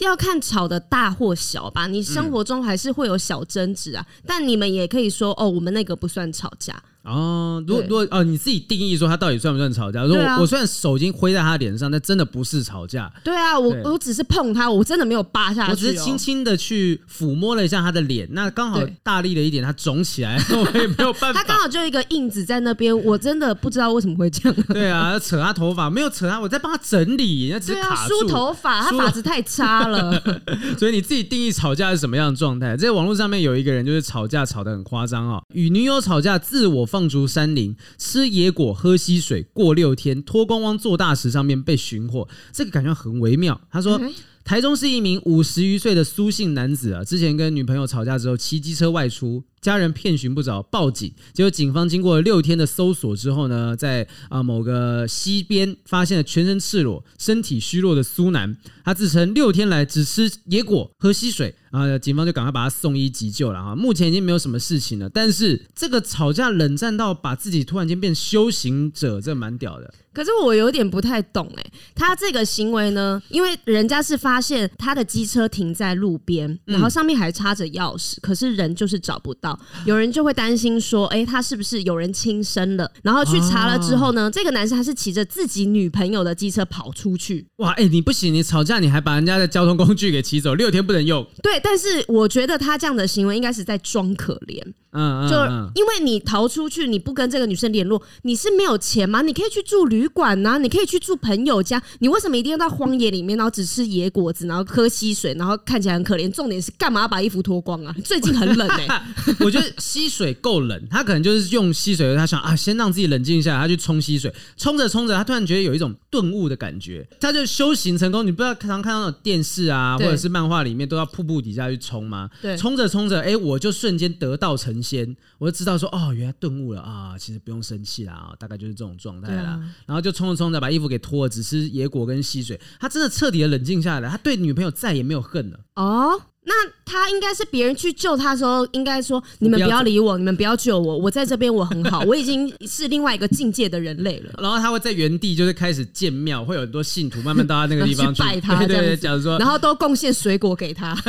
[0.00, 1.86] 要看吵的大或小吧。
[1.86, 6.82] 你生活中还是会有小争执啊，嗯、但你们也可以说，哦，我们那个不算吵架。
[7.02, 10.04] 哦，如果如果哦，你自己定义说他到底算不算吵架？
[10.04, 13.10] 如果我虽然手已经挥在他脸上，但真的不是吵架。
[13.24, 21.40] 对啊，我我只是碰他，我真的没有扒下去，我只是轻轻的去抚摸了一下他的脸，那刚好大力了一点，他肿起来， 我也没有办法。
[21.40, 24.62] 他刚好就一个印子在那边，我真的不知道为什么会这样。
[24.68, 28.20] 对啊，扯他头发没有扯他，我在帮他整理，那只是卡住。
[28.20, 30.20] 梳头发，他发质太差了。
[30.78, 32.76] 所以你自己定义吵架是什么样的状态？
[32.76, 37.76] 在网络上面有一个人就是吵架吵得很夸张啊，与女友吵架，自我放逐山林。
[37.98, 43.60] 吃野果，喝溪水，过六天，脱光光做大石上面被寻获，这个感觉很微妙。
[43.70, 44.00] 他说。
[44.42, 49.44] 台中是一名五十余岁的苏姓男子啊，之前跟女朋友吵架之后，骑机车外出。
[49.60, 51.12] 家人遍寻不着，报警。
[51.32, 58.56] 结果警方经过六天的搜索之后呢，在啊某个溪边发现了全身赤裸、身体虚弱的苏南。
[58.84, 61.54] 他自称六天来只吃野果、喝溪水。
[61.70, 63.76] 啊，警方就赶快把他送医急救了哈。
[63.76, 69.94] 目前已经没有什么事情了，但是这个吵架冷战到把自己突然间变修行者，这蛮屌的。
[70.12, 79.49] 可是我有点不太懂哎、欸，他这个行为呢，因为人家是发现他的机车停在路边，然后上面还插着钥匙，可是人就是找不到，
[79.84, 82.90] 有人就会担心说，哎、欸，他是不是有人轻生了？
[83.02, 87.46] 然后去查了之后呢，这个男生他是骑着自己女朋友的机车跑出去。
[87.56, 91.26] 哇，哎、欸，你不行，你吵架你还把人家的交通工具给骑走，六天不能用。
[91.42, 94.62] 对，但是我觉得他这样的行为应该是在装可怜。
[94.92, 95.36] 嗯，就
[95.80, 99.22] 因为你逃出去，你不跟这个女生联络，你是没有钱吗？
[99.22, 106.28] 你可以去住旅馆呐，你可以去住朋友家，你为什么一定要到荒野里面，然后只吃野果子，然后喝溪水，然后看起来很可怜？
[106.32, 107.94] 重点是干嘛要把衣服脱光啊？
[108.04, 109.02] 最近很冷哎、欸，
[109.40, 118.26] 我觉得溪水够冷，他可能就是用溪水，他想啊，先让自己冷静一下，他去冲溪水，冲着冲着，他突然觉得有一种顿悟的感觉，他就修行成功。
[118.26, 122.28] 你不知道常看到那种电视啊，或者是漫画里面都要瀑布底下去冲吗？
[122.42, 129.50] 对，冲着冲着，哎，我就瞬间得道成仙，我就知道说，哦，原来顿悟了啊，其实不用生气啦，啊，大概就是这种状态啦。
[129.50, 135.60] 啊，然后就冲着冲着，把衣服给脱了，只吃野果跟溪水，他真的彻底的冷静下来，他对女朋友再也没有恨了。
[135.76, 136.20] 哦。
[136.50, 151.00] 那他应该是别人去救他的时候，应该说：“你们不要理我，你们不要救我，我在这边我很好， 我已经是另外一个境界的人类了。”然后他会在原地就是开始建庙，会有很多信徒慢慢到他那个地方 去，去拜他， 对对对，假如说，然后都贡献水果给他，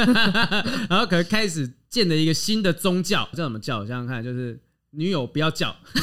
[0.88, 3.80] 然后可能开始建了一个新的宗教，叫什么教？
[3.88, 4.60] 想想看，就是。
[4.94, 6.02] 女友不要叫， 女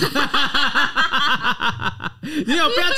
[2.57, 2.96] 友不要叫，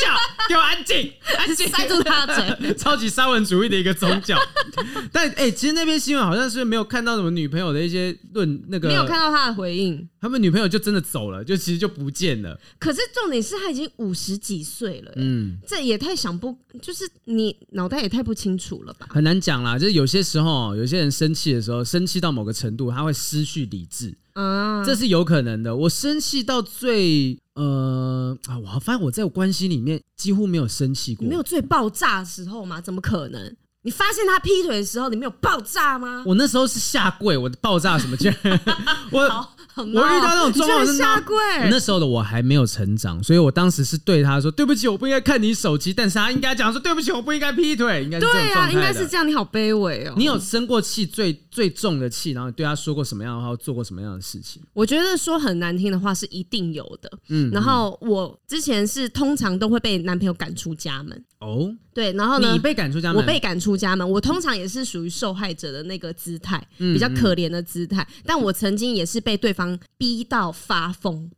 [0.48, 2.46] 给我安静，安静，塞住他的嘴。
[2.78, 4.38] 超级沙文主义的一个宗教，
[5.10, 12.56] 但哎、欸，其实那篇新闻好像是没有看到什么女朋友的一些论那个，没有看到他的回应，他们女朋友就真的走了，就其实就不见了。
[12.78, 19.08] 可是重点是他已经五十几岁了，嗯，这也太想不，就是你脑袋也太不清楚了吧？
[19.10, 24.16] 很难讲啦，就是有些时候，有些人生气的时候，生气到某个程度，他会失去理智。
[24.40, 25.74] 啊，这是有可能的。
[25.76, 31.26] 我生气到最呃啊，我发现我在我关系里面几乎没有生气过。
[31.26, 32.80] 没有最爆炸的时候吗？
[32.80, 33.54] 怎么可能？
[33.82, 36.22] 你发现他劈腿的时候，你没有爆炸吗？
[36.26, 38.32] 我那时候是下跪，我爆炸什么劲？
[39.10, 39.48] 我。
[39.76, 41.36] 我遇到那种状况是下跪。
[41.70, 48.18] 那时候的我还没有成长，所以我当时是对他说：“对不起，我不应该看你手机。”但是他应该讲说：“对不起，我不应该劈腿。”应该。
[48.20, 49.26] 对啊，应该是这样。
[49.26, 50.14] 你好卑微哦。
[50.18, 54.60] 你有生过气最最重的气，然后对他说过什么样的话，做过什么样的事情？
[54.74, 57.10] 我觉得说很难听的话是一定有的。
[57.28, 57.50] 嗯。
[57.50, 61.24] 然后我之前是通常都会被男朋友赶出家门。
[61.38, 61.72] 哦。
[62.00, 62.50] 对，然后呢？
[62.52, 64.10] 你被赶出家门，我被赶出家门。
[64.10, 68.06] 我通常也是属于受害者的那个姿态，比较可怜的姿态。
[68.24, 71.30] 但我曾经也是被对方逼到发疯。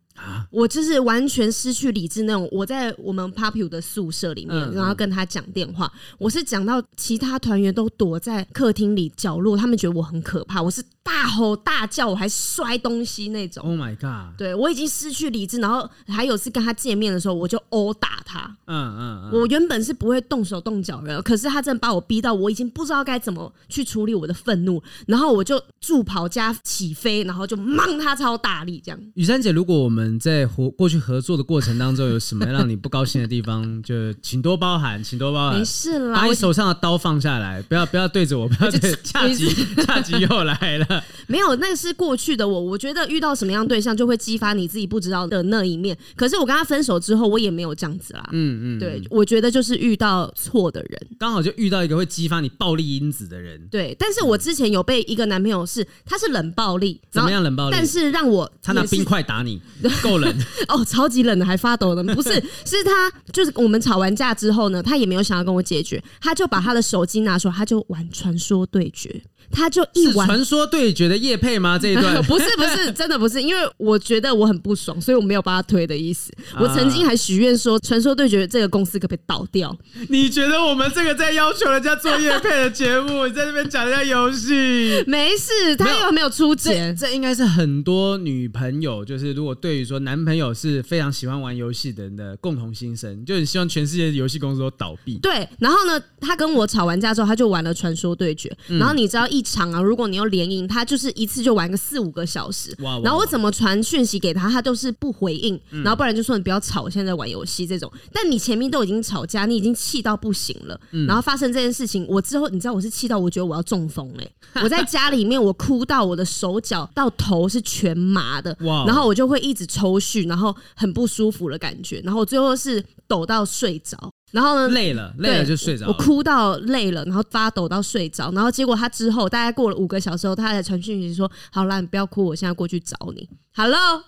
[0.51, 2.49] 我就是完全失去理智那种。
[2.53, 13.65] 我在我们 Popular 的宿舍里面，然后跟他讲电话，我是讲到其他团员都躲在客厅里角落，他们觉得我很可怕，我是大吼大叫，我还摔东西那种。
[13.65, 14.37] Oh my god！
[14.39, 18.57] 对，我已经失去理智，然后还有次跟他见面的时候，我就殴打他。
[18.67, 29.01] 嗯嗯，我原本是不会动手动脚的，可是他真的把我逼到我已经不知道该怎么去处理我的愤怒，然后我就助跑加起飞，然后就骂他超大力这样。
[29.15, 35.59] 雨珊姐，如果我们在合过去合作的过程当中，有什么让你不高兴的地方，就请多包涵，请多包涵。
[35.59, 39.49] 没事啦，把你手上的刀放下来，不要不要对着我，不要对恰吉
[39.87, 41.05] 恰吉又来了。
[41.27, 42.61] 没有，那个是过去的我。
[42.61, 45.97] 我觉得遇到什么样对象，就会激发你自己不知道的那一面。
[46.17, 48.29] 可是我跟他分手之后，我也没有这样子啦。
[48.33, 53.61] 嗯嗯，对，我觉得就是遇到错的人，刚好就遇到一个会激发你暴力因子的人。
[53.71, 57.77] 对，但是我之前有被一个男朋友是，他是冷暴力，怎么样冷暴力？
[57.77, 59.61] 但是让我他拿冰块打你。
[60.03, 60.35] 够冷
[60.69, 62.03] 哦，超级冷的，还发抖的。
[62.15, 69.23] 不是，是他，就是我们吵完架之后呢，他也没有想要跟我解决，他就把他的手机拿出来，他就玩传说对决。
[69.51, 71.77] 他就一玩传说对决的叶配吗？
[71.83, 76.33] 这一段不是不是真的不是，因为我觉得我很不爽，所以我没有帮他推的意思。
[76.59, 79.77] 我曾经还许愿说，传说对决这个公司可不可以倒掉？
[80.09, 85.05] 你觉得我们这个在要求人家做叶配的节目，你在这边讲人家游戏？
[85.07, 86.97] 没事，他又没有出钱。
[86.97, 95.19] 这应该是很多女朋友，就是如果对于说男朋友是非常喜欢玩游戏的人的共同心声，就很希望全世界的游戏公司都倒闭。
[95.19, 99.23] 对，然后呢，他跟我吵完架之后，他就玩了传说对决，然后你知道。
[99.33, 102.77] 一场啊，如果你要连赢，他就是一次就玩个四五个小时。
[102.81, 107.91] 哇哇哇然后我怎么传讯息给他，他都是不回应，然后不然就说你不要吵，我现在在玩游戏这种。
[108.13, 123.97] 但你前面都已经吵架，你已经气到不行了，然后发生这件事情，我之后你知道我是气到我觉得我要中风嘞、欸， 我在家里面我哭到我的手脚到头是全麻的，哇然后我就会一直抽搐，然后很不舒服的感觉，然后最后是抖到睡着。
[124.31, 124.69] 然后呢？
[124.69, 125.87] 累了，累了就睡着。
[125.87, 128.31] 我哭到累了，然后发抖到睡着。
[128.33, 134.03] 然后结果他之后大概过了五个小时后，他才传讯息说：“好啦，你不要哭，我现在过去找你。” Hello。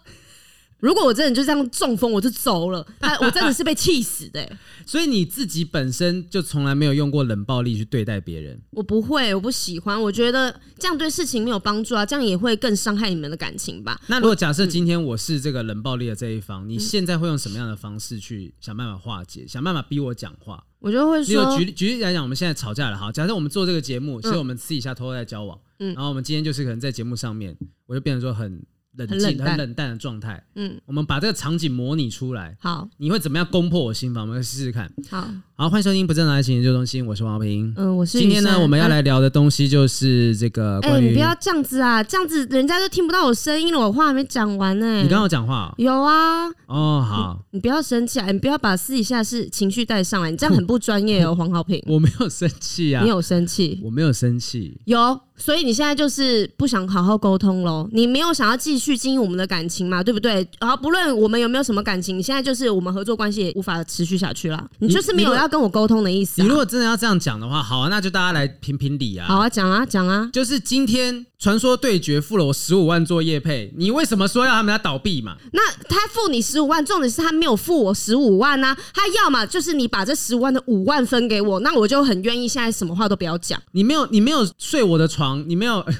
[0.84, 2.86] 如果我真的就这样中风，我就走了。
[3.00, 4.58] 他， 我真的是被气死的、欸。
[4.84, 8.60] 所以你自己本身就从来没有用过冷暴力去对待别人。
[8.72, 9.98] 我不会，我不喜欢。
[9.98, 13.98] 我觉得这样对事情没有帮助啊，这样也会更伤害你们的感情吧。
[14.08, 20.62] 那如果假设今天我是这个冷暴力的这一方，你现在会用什么样的方式去想办法化解，想办法逼我讲话？
[20.80, 28.62] 我就会说，举例举例来讲，我们现在吵架了，哈，假设我们做这个节目，其实我们私底下偷偷在交往，嗯，然后我们今天就是可能在节目上面，我就变成说很。
[28.96, 30.42] 冷静、很冷淡的状态。
[30.54, 32.56] 嗯，我们把这个场景模拟出来。
[32.60, 34.26] 好，你会怎么样攻破我心房？
[34.26, 34.90] 我们试试看。
[35.10, 37.72] 好，好，欢迎收听不正常爱情研究中心，我是王平。
[37.76, 38.18] 嗯，我是。
[38.18, 41.06] 今天呢，我们要来聊的东西就是这个关于。
[41.06, 44.96] 哎，你不要这样子啊，这样子人家就听不到我声音了，我话还没讲完呢。
[44.98, 45.74] 你刚刚有讲话？
[45.78, 46.46] 有啊。
[46.66, 47.44] 哦，好。
[47.50, 51.82] 你不要生气啊，你不要把私底下是情绪带上来，你这样很不专业哦， 黄浩平。
[51.86, 53.02] 我没有生气啊。
[53.02, 53.80] 你有生气？
[53.82, 54.80] 我没有生气。
[54.84, 55.20] 有。
[55.36, 57.88] 所以你现在就是不想好好沟通喽？
[57.92, 60.02] 你没有想要继续经营我们的感情嘛？
[60.02, 60.46] 对不对？
[60.60, 64.68] 然后不论我们有没有什么感情，你现在就是我们合作关系也无法持续下去了。
[64.78, 66.44] 你就是没有要跟我沟通的意思啊。
[66.44, 69.26] 你如果真的要这样讲的话，好啊，那就大家来评评理啊。
[69.26, 70.30] 好啊，讲啊，讲啊。
[70.32, 75.36] 就是今天传说对决付了我十五万做业配，你为什么说要他们家倒闭嘛？
[75.52, 78.74] 那他付你十五万，重点是他没有付我十五万啊。
[78.94, 83.60] 他要么就是你把这十五万的五万分给我，那我就很愿意现在什么话都不要讲。
[83.72, 85.84] 你没有，你没有睡我的床，你没有。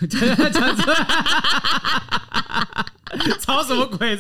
[3.41, 4.19] 吵什么鬼？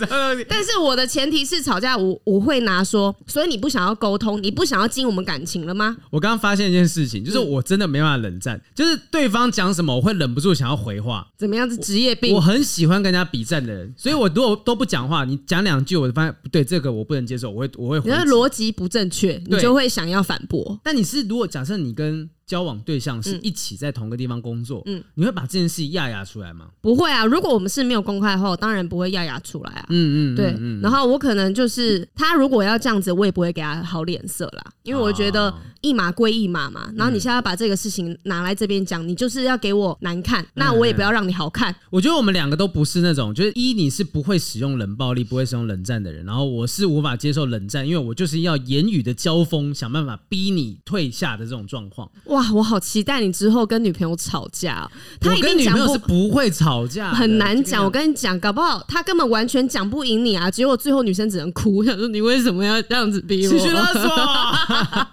[0.49, 5.97] 但是我的前提是吵架我，我我会拿说，所以你不想要沟通，你不想要经营我们感情了吗？
[6.11, 11.27] 我刚刚发现一件事情，就是我真的没办法冷战，就是对方讲什么，我会忍不住想要回话。
[11.39, 11.77] 怎么样子？
[11.79, 12.35] 职业病？
[12.35, 18.01] 我很喜欢跟人家比战的人，所以我如果 都不讲话，你讲两句，我就发现不对，这个我不能接受，我会我会。
[18.01, 20.79] 你的逻辑不正确，你就会想要反驳。
[20.83, 26.67] 但你是如果假设你跟交往对象是一起在同个地方工作，嗯，你会把这件事压压出来吗？
[26.81, 29.87] 不会啊，如果我们是没有公开后，当然不会压压出来啊。
[29.89, 30.55] 嗯嗯，对。
[30.83, 36.91] 然后我可能就是他如果要这样子，我也不会给他好脸色啦，因为我觉得一码归一码嘛。
[36.97, 41.75] 然后你现在要把这个事情拿来这边讲，你就是要给我难看，那我也不要让你好看。
[41.91, 52.11] 我觉得我们两个都不是那种，就是一你是不会使用冷暴力、不会使用冷战的人，然后我是无法接受冷战，因为我就是要言语的交锋，想办法逼你退下的这种状况。
[52.35, 54.91] 哇，我好期待你之后跟女朋友吵架。
[55.21, 57.85] 他跟女朋友是不会吵架，很难讲。
[57.85, 60.51] 我跟你讲，搞不好他根本完全讲不赢你啊！
[60.51, 63.55] 结果最后女生只能哭，想说你为什么要这样子逼我？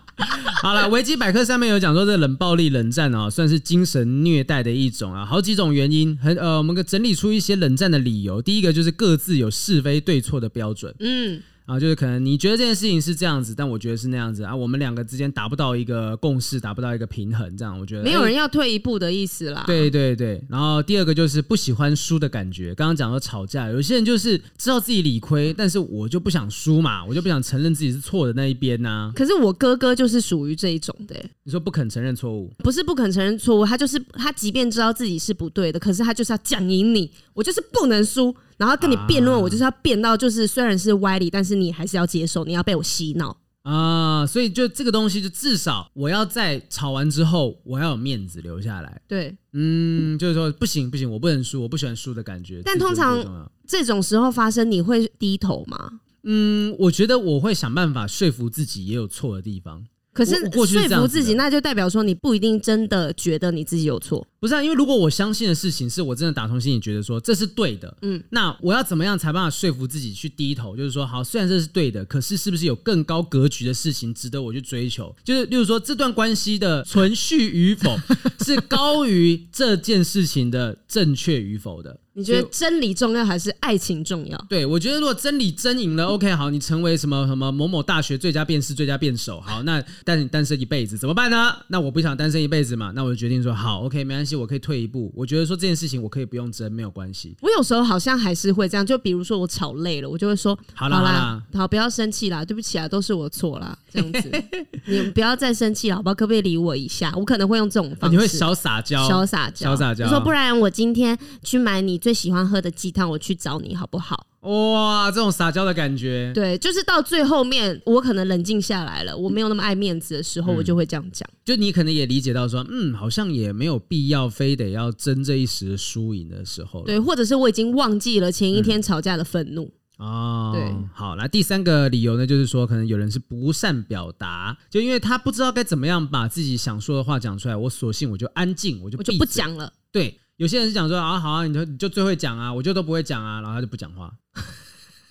[0.61, 5.25] 好了，维基百科上面有讲说，这冷暴力、冷战啊，算是精神虐待的一种啊。
[5.25, 8.41] 好几种原因，很呃，我们整理出一些冷战的理由。
[8.41, 10.93] 第一个就是各自有是非对错的标准。
[10.99, 11.41] 嗯。
[11.65, 14.53] 啊，就是可能你觉得这件事情是这样子，但我觉得是那样子啊。
[14.55, 19.63] 我们两个之间达不到一个共识，达不到一个平衡，这样我觉得没有人要退一步的意思啦。
[19.65, 22.75] 对对对，然后第二个就是不喜欢输的感觉。
[22.75, 29.11] 刚刚讲到吵架，有些人就是知道自己理亏，但是我就不想输嘛，我就不想承认自己是错的那一边呐。
[29.15, 31.15] 可是我哥哥就是属于这一种的。
[31.43, 38.35] 你说不肯承认错误，不是不肯承认错误，他就是他即便知道自己是不对的，可是他就是要讲赢你，我就是不能输。
[38.61, 44.23] 然后跟你辩论，我就是要辩到，就是虽然是歪理，但是你还是要接受，你要被我洗脑啊！
[44.23, 49.01] 所以就这个东西，就至少我要在吵完之后，我要有面子留下来。
[49.07, 52.61] 对，嗯，就是说不行不行，我不能输，我不喜欢输的感觉。
[52.63, 55.93] 但通常这种时候发生，你会低头吗？
[56.21, 59.83] 嗯，我觉得我会想办法说服自己也有错的地方。
[60.13, 64.27] 可是说服自己，那就代表说你不一定真的觉得你自己有错。
[64.41, 70.75] 不是啊，因为如果我相信的事情是我真的打从心里觉得说这是对的，嗯，那我要怎么样才办法说服自己去低头？
[70.75, 75.15] 就是说，好，虽然这是对的，可是是不是有更高格局的事情值得我去追求？
[75.23, 77.95] 就是，例如说，这段关系的存续与否
[78.43, 82.00] 是高于这件事情的正确与否的。
[82.13, 84.37] 你觉得真理重要还是爱情重要？
[84.49, 91.55] 对，我觉得如果真理真赢了，OK，好，你成为什么什么某某大学最佳辩士、最佳辩手，好，那但是你单身一辈子怎么办呢？
[91.67, 95.11] 那我不想单身一辈子嘛，那我就决定说，好，OK，没关系，我可以退一步。
[95.15, 97.35] 我觉得说这件事情我可以不用争，没有关系。
[97.41, 104.29] 我有时候好像还是会这样，就比如说我吵累了，我就会说，好啦，好啦，好，不要生气啦，对不起啊，都是我错啦，这样子，
[104.85, 106.15] 你们不要再生气了，好不好？
[106.15, 107.13] 可不可以理我一下？
[107.15, 112.69] 我可能会用这种方式，你会小撒娇，小撒娇，小撒娇，说不然我今天去买你最喜欢喝的。
[112.71, 114.25] 鸡汤，我去找你好不好？
[114.39, 121.29] 哇，这种撒娇的感觉，对，就是到最后面，我可能冷静下来了，我没有那么爱面子的时候，嗯、我就会这样讲。
[121.45, 129.71] 就你可能也理解到说，嗯，好像也没有必要非得要争这一时的输赢的时候，对，或者是我已经忘记了前一天吵架的愤怒。
[129.99, 140.17] 嗯、哦，对，好，来第三个理由呢，就是说可能有人是不善表达，就因为他不知道该怎么样把自己想说的话讲出来，我索性我就安静，我就我就不讲了，对。
[140.41, 144.11] 有些人是讲说啊，好啊，你就你就最会讲啊，我就都不会讲啊，然后他就不讲话。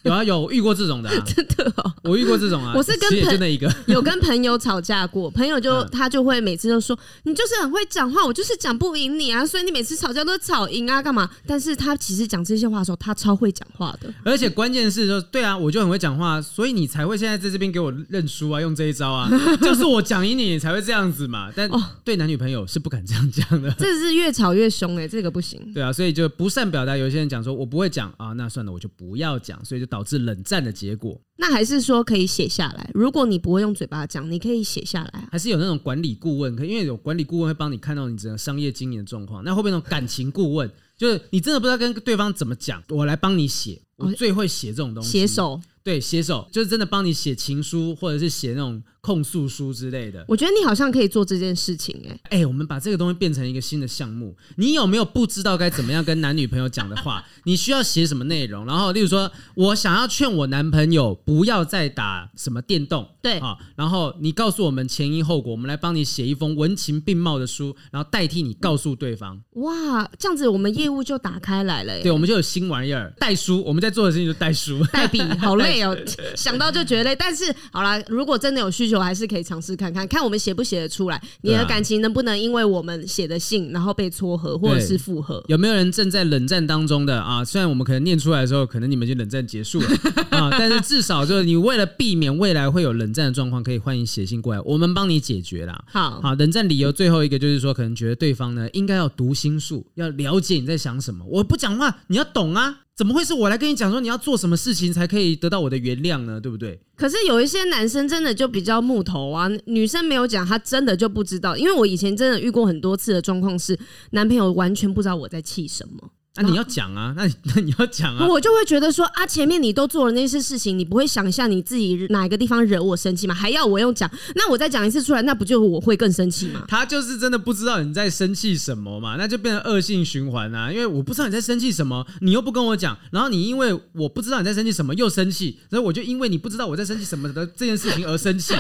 [0.05, 2.73] 有啊，有遇过这种的、啊， 真的哦，我遇过这种啊。
[2.75, 11.29] 我是跟朋友 有跟朋友吵架过，朋友就、嗯、他就会每次都说你就是很会讲话，我就是讲不赢你啊，所以你每次吵架都吵赢啊，干嘛？
[11.47, 14.13] 但是他其实讲这些话的时候，他超会讲话的。
[14.25, 19.29] 而且关键是说，对啊，我就很会讲话，所以你才会现在在这边给我认输啊，用这一招啊，
[19.61, 21.51] 就是我讲赢你，你才会这样子嘛。
[21.55, 21.69] 但
[22.05, 25.61] 对男女朋友是不敢这样讲的，这是越吵越凶哎、欸，这个不行。
[25.75, 26.97] 对啊，所以就不善表达。
[26.97, 30.71] 有些人讲说我不会讲啊，那算了，我就不要讲，所以就导致冷战的。
[30.73, 32.91] 结果，那还是说可以写下来。
[32.95, 35.29] 如果你不会用嘴巴讲，你可以写下来。
[35.31, 39.43] 还是有那种管理顾问，可因为有管理顾问会帮你看到你整个商业经营的状况。
[39.45, 43.83] 那会不会那种感情顾问，就是你真的不知道跟对方怎么讲，我来帮你写。
[43.97, 45.61] 我最会写这种东西，写手。
[45.83, 50.25] 对，写手就是真的帮你写情书，或者是写那种控诉书之类的。
[50.29, 54.37] 我觉得你好像可以做这件事情、欸，哎，哎，我们把这个东西变成一个新的项目。
[54.57, 57.25] 你有没有不知道该怎么样跟男女朋友讲的话？
[57.45, 58.67] 你需要写什么内容？
[58.67, 63.57] 然后，例如说，我想要劝我男朋友不要再打什么电动，对啊。
[63.75, 69.41] 然后你告诉我们前因后果，我们来帮你写一封文情并茂的书，然后代替你告诉对方。
[69.53, 72.03] 哇，这样子我们业务就打开来了、欸。
[72.03, 73.63] 对，我们就有新玩意儿，代书。
[73.65, 75.97] 我们在做的事情就代书、代笔，好累哦。
[76.37, 85.43] 想到就觉得累，但是好啦，如果真的有需求，还是可以尝试看看，看我们写不写得出来，你的感情能不能因为我们写的信，然后被撮合或者是复合？
[85.49, 87.45] 有没有人正在冷战当中的啊？
[87.45, 89.89] 虽然我们可能念出来的时候，可能你们已经冷战结束了
[90.31, 95.85] 啊，但是至少就是你为了避免未来会有冷战的状况，可以欢迎写信过来，我们帮你解决啦。
[95.87, 101.25] 好，好，冷战理由最后一个就是说，可能觉得对方呢应该要读心术，要了解你在想什么。
[101.27, 102.81] 我不讲话，你要懂啊。
[103.01, 106.39] 怎么会是我来跟你讲说你要做什么事情才可以得到我的原谅呢？
[106.39, 106.79] 对不对？
[106.95, 111.57] 可是有一些男生真的就比较木头啊，女生没有讲，他真的就不知道。
[111.57, 113.75] 因为我以前真的遇过很多次的状况是，
[114.11, 116.11] 男朋友完全不知道我在气什么。
[116.37, 123.35] 那、啊、你要讲啊， 那那你要讲啊，我就会觉得说啊，前面你都做了那些事情，你不会想一下你自己哪一个地方惹我生气吗？
[123.35, 124.09] 还要我用讲？
[124.37, 126.65] 那我再讲一次出来，那不就我会更生气吗？
[126.69, 130.71] 他就是真的不知道你在生气什么嘛，那就变成恶性循环啊。
[130.73, 138.55] 因为我不知道你在生气什么，你又不跟我讲，然后你因为我不知道你在生气什么又生气，所以我就因为你不知道我在生气什么的这件事情而生气。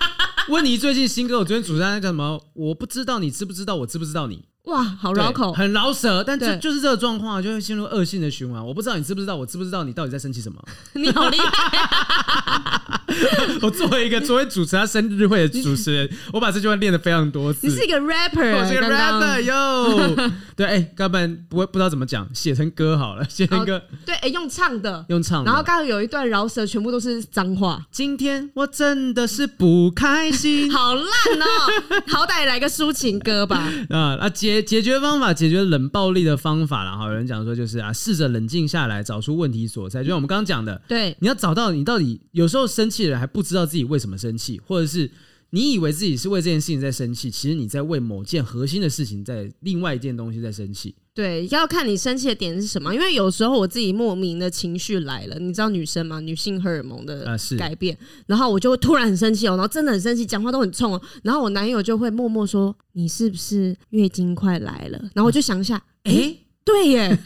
[0.50, 2.38] 温妮最近新歌，我昨天主持人在干什么？
[2.52, 4.44] 我不知道你知不知道，我知不知道你？
[4.64, 8.64] 哇，好绕口，很饶舌，但就就是这个状况，就会陷入恶性的循环。
[8.66, 10.62] 我不知道你知不知道，我知不知道你到底在生气什么？
[10.94, 13.00] 你好厉害、啊！
[13.60, 17.66] 我作为一个作为主持他生日会的主持人， 我把这句话练得非常多次。
[17.66, 20.32] 你是一个 rapper，我是一个 rapper 哟。
[20.56, 23.80] 对，哎、欸，根本不会不知道怎么讲，写成歌好了，写成歌。
[24.06, 25.50] 对，哎、欸，用唱的，用唱的。
[25.50, 27.84] 然后刚刚有一段饶舌，全部都是脏话。
[27.90, 32.00] 今天我真的是不开心，好烂哦！
[32.08, 33.70] 好歹来个抒情歌吧。
[33.90, 35.34] 啊啊，解解决方法。
[35.34, 40.02] 解决冷暴力的方法，然后有人讲说，就是啊，试着冷静下来，找出问题所在。
[40.02, 45.10] 就像我们刚刚讲的，对，你要找到你到底有时候生气的人还不知道自己为什么生气，或者是
[45.50, 50.94] 你以为自己是为这件事情在生气，其实你在为某件核心的事情，在另外一件东西在生气。
[51.14, 52.92] 对，要看你生气的点是什么。
[52.92, 56.18] 因为有时候我自己莫名的情绪来了，你知道女生嘛？
[56.18, 57.96] 女性荷尔蒙的改变，
[58.26, 66.43] 然后我就会突然很生气哦，然后真的很生气，讲话都很冲哦，然后我男友就会默默说：“你是不是月经快来了？”然后我就想一下，哎、欸。
[66.64, 67.18] 对耶，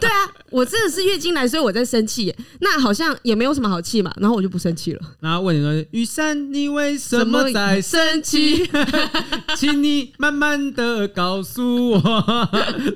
[0.00, 2.36] 对啊，我真的是月经来，所以我在生气耶。
[2.60, 5.00] 那好像也没有什么好气嘛，然后我就不生气了。
[5.20, 8.68] 然后问你说：“雨山，你为什么在生气？
[9.56, 12.00] 请你慢慢的告诉我。”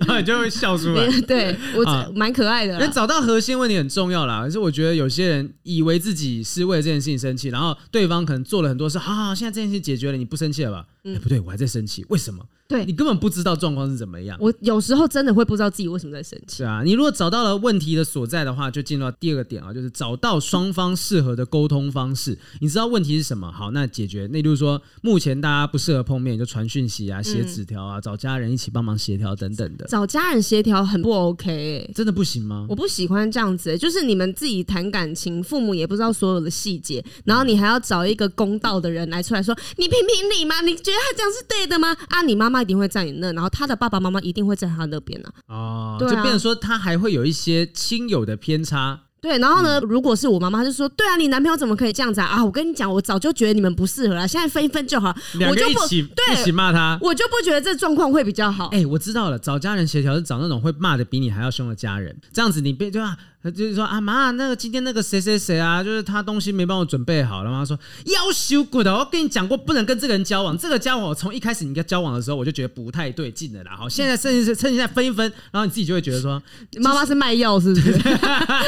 [0.01, 1.09] 然后你就会笑出来。
[1.21, 2.77] 对，我蛮可爱的。
[2.81, 4.43] 那找到核心问题很重要啦。
[4.43, 10.85] 可是我觉得有些人以为自己是为了这件事情生气，然后对方可能做了很多事，好好，现在这件事情解决了，你不生气了吧？
[11.11, 12.45] 哎、欸，不对，我还在生气，为什么？
[12.69, 14.37] 对，你根本不知道状况是怎么样。
[14.39, 16.59] 我有时候真的会不知道自己为什么在生气。
[16.59, 22.39] 对啊，你如果找到了问题的所在的话，就进入到第二个点啊，就是找到双方适合的沟通方式。
[22.61, 23.51] 你知道问题是什么？
[23.51, 24.27] 好，那解决。
[24.27, 29.87] 那就是说，目前大家不适合碰面，就传讯息啊，写纸条啊，找家人一起帮忙协调等等的。
[29.87, 32.67] 找家人协调很不 OK，欸，真的不行吗？
[32.69, 40.61] 我不喜欢这样子，欸，就是你们自己谈感情，父母也不知道所有的细节，然后你还要找一个公道的人来出来说，你评评理吗？
[40.61, 41.97] 你觉得他这样是对的吗？
[42.09, 43.33] 啊，你妈妈一定会在你那。
[43.33, 45.29] 然后他的爸爸妈妈一定会在他那边呢。
[45.47, 49.01] 哦，就变成说他还会有一些亲友的偏差。
[49.21, 52.27] 对，然后呢，如果是我妈妈就说，对啊，你男朋友怎么可以这样子啊？
[52.27, 55.13] 啊，我跟你讲，我早就觉得你们不适合了，现在分一分就好。
[55.35, 58.69] 两个一起对一起骂他，我就不觉得这状况会比较好。
[58.69, 63.17] 哎，我知道了，找家人协调是找那种会骂的比你还要凶的家人，这样子你别对吧？
[63.51, 67.61] 就是说啊妈，那个今天那个谁谁谁啊，就是他东西没帮我准备好了嘛。
[67.61, 70.57] 他说要羞骨的，我跟你讲过不能跟这个人交往。
[70.57, 73.77] 这个交往我从一开始你跟他交往的时候，我就觉得不太对劲了啦。
[73.77, 76.43] 好，现在趁趁现在分一分，然后你自己就会觉得说，
[76.81, 77.93] 妈妈是卖药是不是？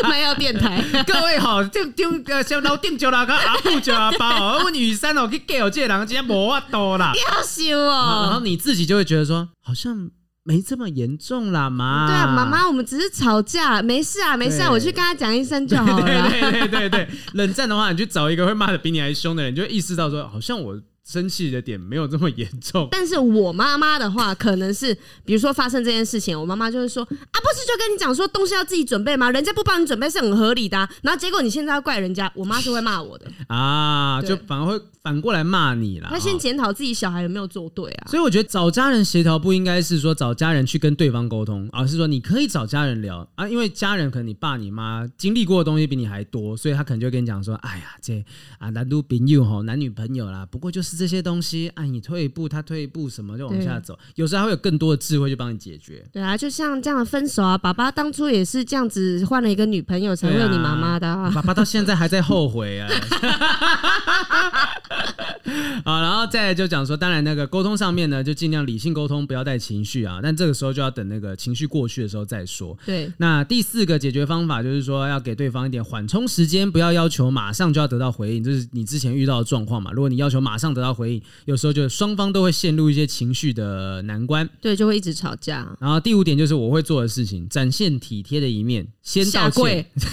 [0.05, 0.85] 卖药电台。
[1.07, 7.13] 各位好，就定呃先老定就那个阿布就阿包，我女生哦去给我这个人今天没法多啦。
[7.29, 8.27] 要羞哦。
[8.27, 10.11] 然后你自己就会觉得说，好像。
[10.43, 12.07] 没这么严重啦，妈。
[12.07, 16.07] 对啊，妈妈，我们只是吵架，没事啊，没事啊，我去跟他讲一声就好了。
[16.07, 20.81] 对对对对对，冷战的话，你去找一个会骂的比你还凶的人，你就意识到说，好像我。
[21.11, 29.29] 生气的点没有这么严重，但是我妈妈的话，可能是比如说发生这件事情，我妈妈就会说啊，不是就跟你讲说东西要自己准备吗？
[29.33, 36.09] 人家不帮你准备是很合理的，啊，然后结果你现在要怪人家，我妈是会骂我的 啊，就反而会反过来骂你啦。
[36.11, 38.07] 她先检讨自己小孩有没有做对啊。
[38.09, 48.25] 所以我觉得找家人协调不应该是说找家人去跟对方沟通，而是说你可以找家人聊啊，因为家人可能你爸你妈经历过的东西比你还多，所以他可能就跟你讲说，哎呀，这
[48.59, 51.71] 啊男女朋友吼，男女朋友啦，不过就是这些东西。
[51.75, 53.99] 哎，你退一步，他退一步，什么就往下走。
[54.17, 56.05] 有时候还会有更多的智慧去帮你解决。
[56.13, 61.33] 对啊，就像这样的分手啊，爸爸当初也是这样子换了一个女朋友才会有你妈妈的啊。
[61.35, 62.89] 爸爸到现在还在后悔啊。
[65.85, 70.21] 好，然后再来就讲说，当然那个沟通上面呢，就尽量理性沟通，不要带情绪啊。
[70.23, 72.77] 但这个时候就要等那个情绪过去的时候再说。
[72.85, 73.11] 对。
[73.19, 78.45] 那第四个解决方法就是说，要给对方一点缓冲时间，不要要求马上就要得到回应。
[78.45, 79.91] 这是你之前遇到的状况嘛？
[79.93, 85.67] 如果你要求马上得到回应，有时候就双方都会陷入一些情绪的难关，对，就会一直吵架。
[85.81, 89.87] 然后第五点就是我会做的事情，展现体贴的一面，先道歉，跪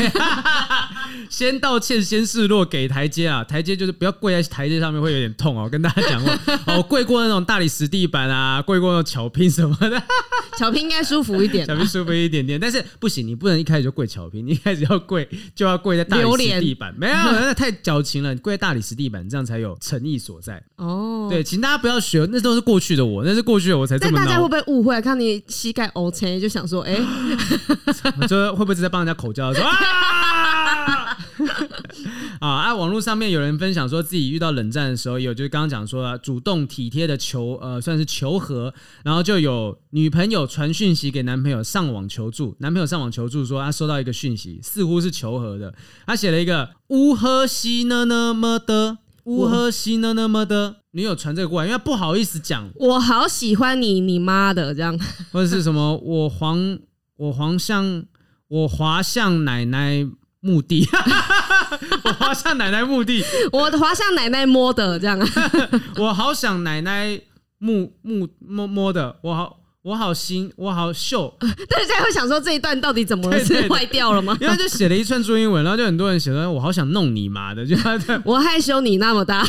[1.29, 6.33] 先道歉，先示弱，给台阶啊，台阶就是不要跪在台阶上面会有点痛哦，跟大家讲过，
[6.73, 10.01] 哦，跪过那种大理石地板啊，跪过那种巧拼什么的，
[10.57, 20.61] 巧拼应该舒服一点，巧拼舒服一点点，但是不行，你不能一开始就跪巧拼，你一开始要跪就要跪在大理石地板，没有，那太矫情了，你跪在大理石地板，这样才有诚意所在。
[20.77, 24.13] 哦，对，请大家不要学，那都是过去的我，那是过去的我才这么。
[24.15, 25.01] 但大家会不会误会？
[25.01, 27.05] 看你膝盖 OK，就想说，哎、欸，
[28.19, 29.53] 我说会不会是在帮人家口交？
[29.53, 30.66] 说啊
[32.39, 32.47] 啊！
[32.47, 45.73] 啊，网络上面有人分享说自己遇到冷战的时候，有就是刚刚讲说主动体贴的求呃，算是求和，然后就有女朋友传讯息给男朋友上网求助，男朋友上网求助说他收到一个讯息，似乎是求和的，
[46.05, 48.99] 他写了一个乌喝西呢那么的。
[49.25, 54.97] 乌喝西呢那么的，女友传这个过来，因为不好意思讲，我好喜欢你，你妈的这样，
[55.33, 56.79] 或者是什么，我黄
[57.17, 58.05] 我黄向
[58.47, 60.07] 我华向奶奶
[60.41, 60.87] 墓地，
[62.03, 65.19] 我滑向奶奶墓地，我滑向奶奶摸的这样，
[65.97, 67.19] 我好想奶奶
[67.59, 69.57] 墓墓摸摸的，我好。
[69.83, 71.47] 我好新，我好秀， 大
[71.85, 73.39] 家会想说这一段到底怎么了？
[73.45, 74.35] 是坏掉了吗？
[74.41, 77.73] 因为就写了一串注英文，然后就很多人写说，我好想弄你妈的，就
[78.25, 79.47] 我害羞你那么大。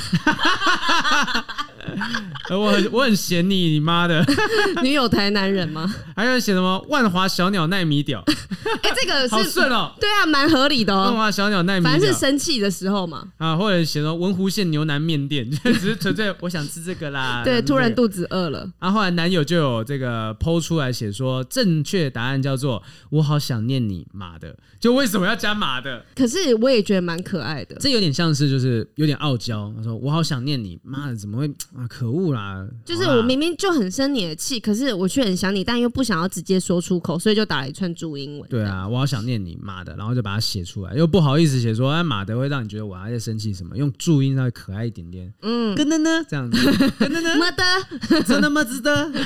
[2.51, 4.24] 我很我很嫌你你妈的，
[4.82, 5.92] 你有台南人吗？
[6.16, 8.22] 还有写什么万华小鸟奈米屌？
[8.26, 11.05] 哎、欸，这个是好顺哦，对啊，蛮合理的哦。
[11.05, 13.28] 万华小鸟奈米屌，反正是生气的时候嘛。
[13.38, 17.42] 啊，或者写什么文湖线牛腩面店，只是纯粹我想吃这个啦。
[17.44, 18.68] 对，突然肚子饿了。
[18.78, 24.57] 然后后来男友就有这个 po 出来写说，正确答案叫做我好想念你妈的。
[24.78, 26.05] 就为什么要加妈的？
[26.14, 27.76] 可是我也觉得蛮可爱的。
[27.80, 29.72] 这有点像是就是有点傲娇。
[29.76, 31.88] 他说我好想念你妈的，怎么会啊？
[31.89, 32.64] 可恶啦！
[32.84, 38.49] 就是我明明就很生你的气，可是我却很想你，但又不想要直接说出口，所以就打了一串注音文。
[38.49, 45.32] 对啊，我好想念你妈的，然后就把它写出来，又不好意思写说哎妈的会让你觉得我还在生气什么，用注音稍微可爱一点点。
[45.43, 46.59] 嗯，跟的呢这样子，
[46.99, 49.11] 跟的呢 么的，真的么子的。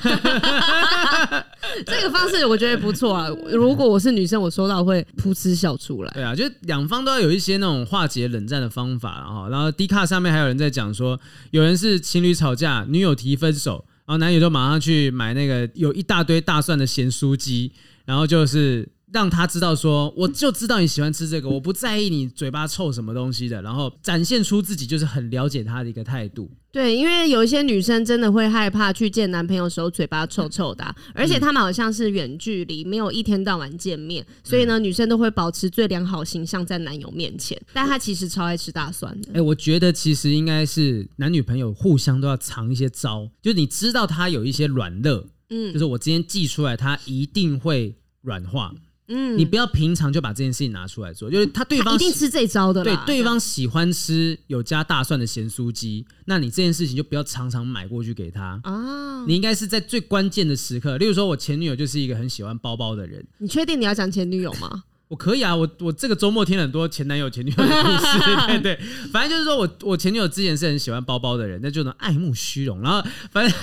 [1.87, 3.29] 这个方式我觉得不错啊。
[3.53, 6.11] 如果我是女生，我收到会噗嗤笑出来。
[6.13, 11.19] 对啊，就是两方都要有一些那种化解冷战的方法，然后，然后 D 卡上面还有人在讲说，
[11.51, 17.73] 有人是情侣吵吵架，女友提分手，然后男友就马上去买那个有一大堆大蒜的咸酥鸡，
[18.05, 18.89] 然后就是。
[19.13, 26.51] 让他知道说，我就知道你喜欢吃这个，我不在意你嘴巴臭什么东西的，然后展现出自己就是很了解他的一个态度。
[26.73, 30.83] 对，因为有一些女生真的会害怕去见男朋友的时候嘴巴臭臭的，
[31.15, 37.61] 而且他们好像是远距离，没有一天到晚见面，所以呢，女生都会保持最良好形象在男友面前。
[37.75, 39.33] 但他其实超爱吃大蒜的。
[39.35, 48.75] 哎，我觉得其实应该是男女朋友互相都要藏一些招，就是你知道他有一些软肋，嗯，就是我今天寄出来，他一定会软化。
[49.09, 59.25] 嗯，你不要平常就把这件事情拿出来做，就是他对方他一定吃这招的，对，对方喜欢吃有加大蒜的咸酥鸡，那你这件事情就不要常常买过去给他啊。
[59.27, 63.25] 你应该是在最关键的时刻，例如说我前女友就是一个很喜欢包包的人。
[63.39, 64.85] 你确定你要讲前女友吗？
[65.09, 68.81] 我可以啊，我我这个周末听了很多前男友前女友的故事， 对对，
[69.13, 73.55] 反正就是说我我前女友之前是很喜欢包包的人，那就能爱慕虚荣，然后反正。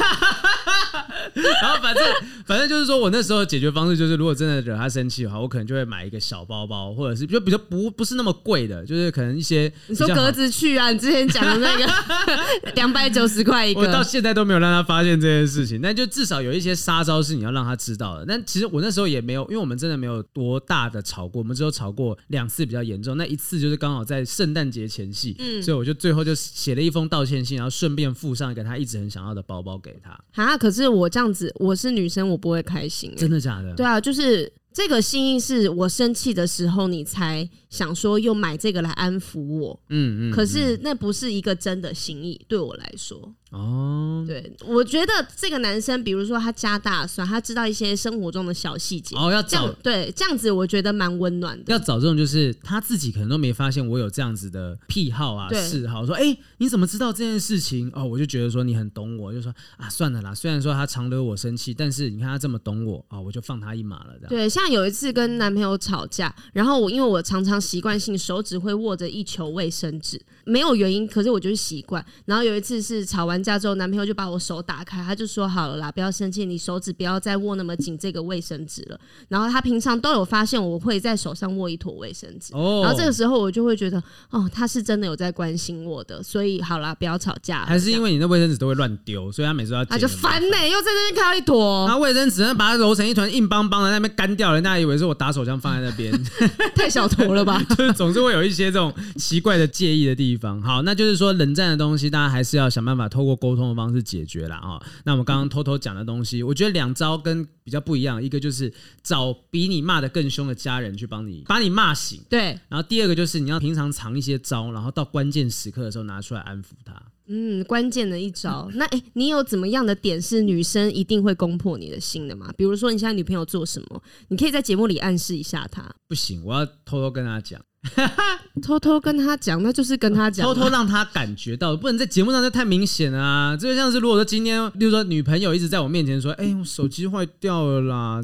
[1.62, 2.04] 然后反正
[2.46, 11.92] 反正就是说我那时候解决方式就是，如果真的惹他生气的话，我可能就会买一个小包包，或者是就比较不不是那么贵的，就是可能一些你说格子去啊，你之前讲的那个
[12.76, 18.26] 两百九十块一个，我到现在都没有让他发现这件事情，但就至少有一些杀招是你要让他知道的。
[18.26, 30.18] 但其实我那时候也没有，因为我们真的没有多大的吵过，我们只有吵过两次比较严重，那一次就是刚好在圣诞节前夕，嗯，所以我就最后就写了一封道歉信，然后顺便附上一个他一直很想要的包包给他。
[30.42, 31.54] 啊，可是我这样子。
[31.60, 33.14] 我是女生，我不会开心。
[33.18, 33.74] 真的假的？
[33.76, 39.80] 对啊，就是这个心意是我生气的时候，你才想说又买这个来安抚我。
[39.90, 40.32] 嗯嗯。
[40.32, 43.34] 可是那不是一个真的心意，对我来说。
[43.52, 49.16] 哦，对，我觉得这个男生，比如说他加大蒜，他知道一些生活中的小细节。
[49.16, 51.64] 哦，要这样对这样子，我觉得蛮温暖的。
[51.74, 56.06] 要找这种就是他自己可能都没发现我有这样子的癖好啊、嗜好。
[56.06, 57.92] 说，哎，你怎么知道这件事情？
[57.96, 60.32] 哦，我就觉得说你很懂我，就说啊，算了啦。
[60.36, 64.14] 虽然说他常惹我生气，但是你看他这么懂我啊，我就放他一马了。
[64.18, 64.30] 这样。
[64.30, 72.04] 对，像有一次跟男朋友吵架，然后我因为我常常习惯性手指会握着一球卫生纸，没有原因，可是我就是习惯。
[72.26, 87.66] 然后有一次是吵完架之后，男朋友就把我手打开，他就说：“好了啦，不要生气，你手指不要再握那么紧这个卫生纸了。”然后他平常都有发现我会在手上握一坨卫生纸，哦、然后这个时候我就会觉得，哦，他是真的有在关心我的，所以好啦，不要吵架。
[87.66, 89.86] 还是因为你那卫生纸都会乱丢，所以他每次要。
[89.86, 96.12] 他就烦呢、欸，又在那边 看到一坨，他卫生纸呢，把它揉成一团硬邦邦的，那边干掉了，人家以为是我打手枪放在那边，
[96.76, 97.64] 太小坨了吧？
[97.78, 100.39] 就是总是会有一些这种奇怪的介意的地方。
[100.62, 104.82] 好，那就是说冷战的东西，大家还是要想办法透过沟通的方式解决了啊。
[105.04, 108.72] 那我们刚刚偷偷讲的东西，我觉得两招跟比较不一样，一个就是
[109.04, 112.60] 找比你骂的更凶的家人去帮你把你骂醒，对。
[112.68, 116.94] 然后第二个就是你要平常藏一些招，然后到关键时刻的时候拿出来安抚他。
[117.32, 118.68] 嗯，关键的一招。
[118.74, 122.52] 那诶，你有怎么样的点是女生一定会攻破你的心的吗？
[122.58, 125.88] 比如说你现在女朋友做什么，你可以在节目里暗示一下她。
[126.08, 127.62] 不行，我要偷偷跟她讲。
[128.62, 133.56] 偷偷跟他讲，那就是跟他讲，偷偷让他感觉到，不能在节目上就太明显啊。
[133.56, 138.22] 就像是如果说今天，例如说女朋友一直在我面前说：“哎、我手机坏掉了啦，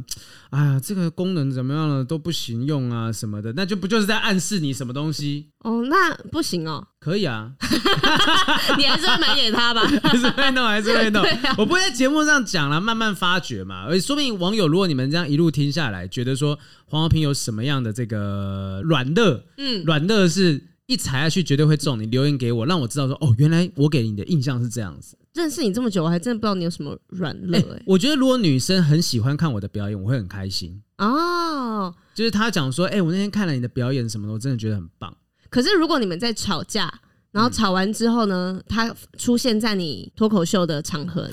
[0.51, 6.87] 哎呀，这个功能怎么样了都不行用啊什么的，那就不就是在暗示你什么东西？”哦，那不行哦。
[6.99, 7.51] 可以啊，
[8.77, 9.81] 你还是会买给他吧？
[10.03, 11.21] 还是会弄，还是会弄。
[11.43, 13.83] 啊、我不会在节目上讲了，慢慢发掘嘛。
[13.85, 21.99] 而且说不定网友，如果你们这样一路听下来，觉得说黄豪平有什么样的这个软肋，嗯，软肋是一踩下去绝对会中。
[21.99, 25.17] 你留言给我，让我知道说，哦，原来我给你的印象是这样子。
[25.35, 27.59] 认识你这么久，我还真的不知道你有什么软肋。
[27.59, 31.93] 欸，我觉得如果女生很喜欢看我的表演，我会很开心哦。
[32.13, 35.15] 就是她讲说，哎、欸，我那天看了你的表演什么的，我真的觉得很棒。
[35.49, 36.91] 可是，如果你们在吵架，
[37.31, 41.29] 然后吵完之后呢，他出现在你脱口秀的场合，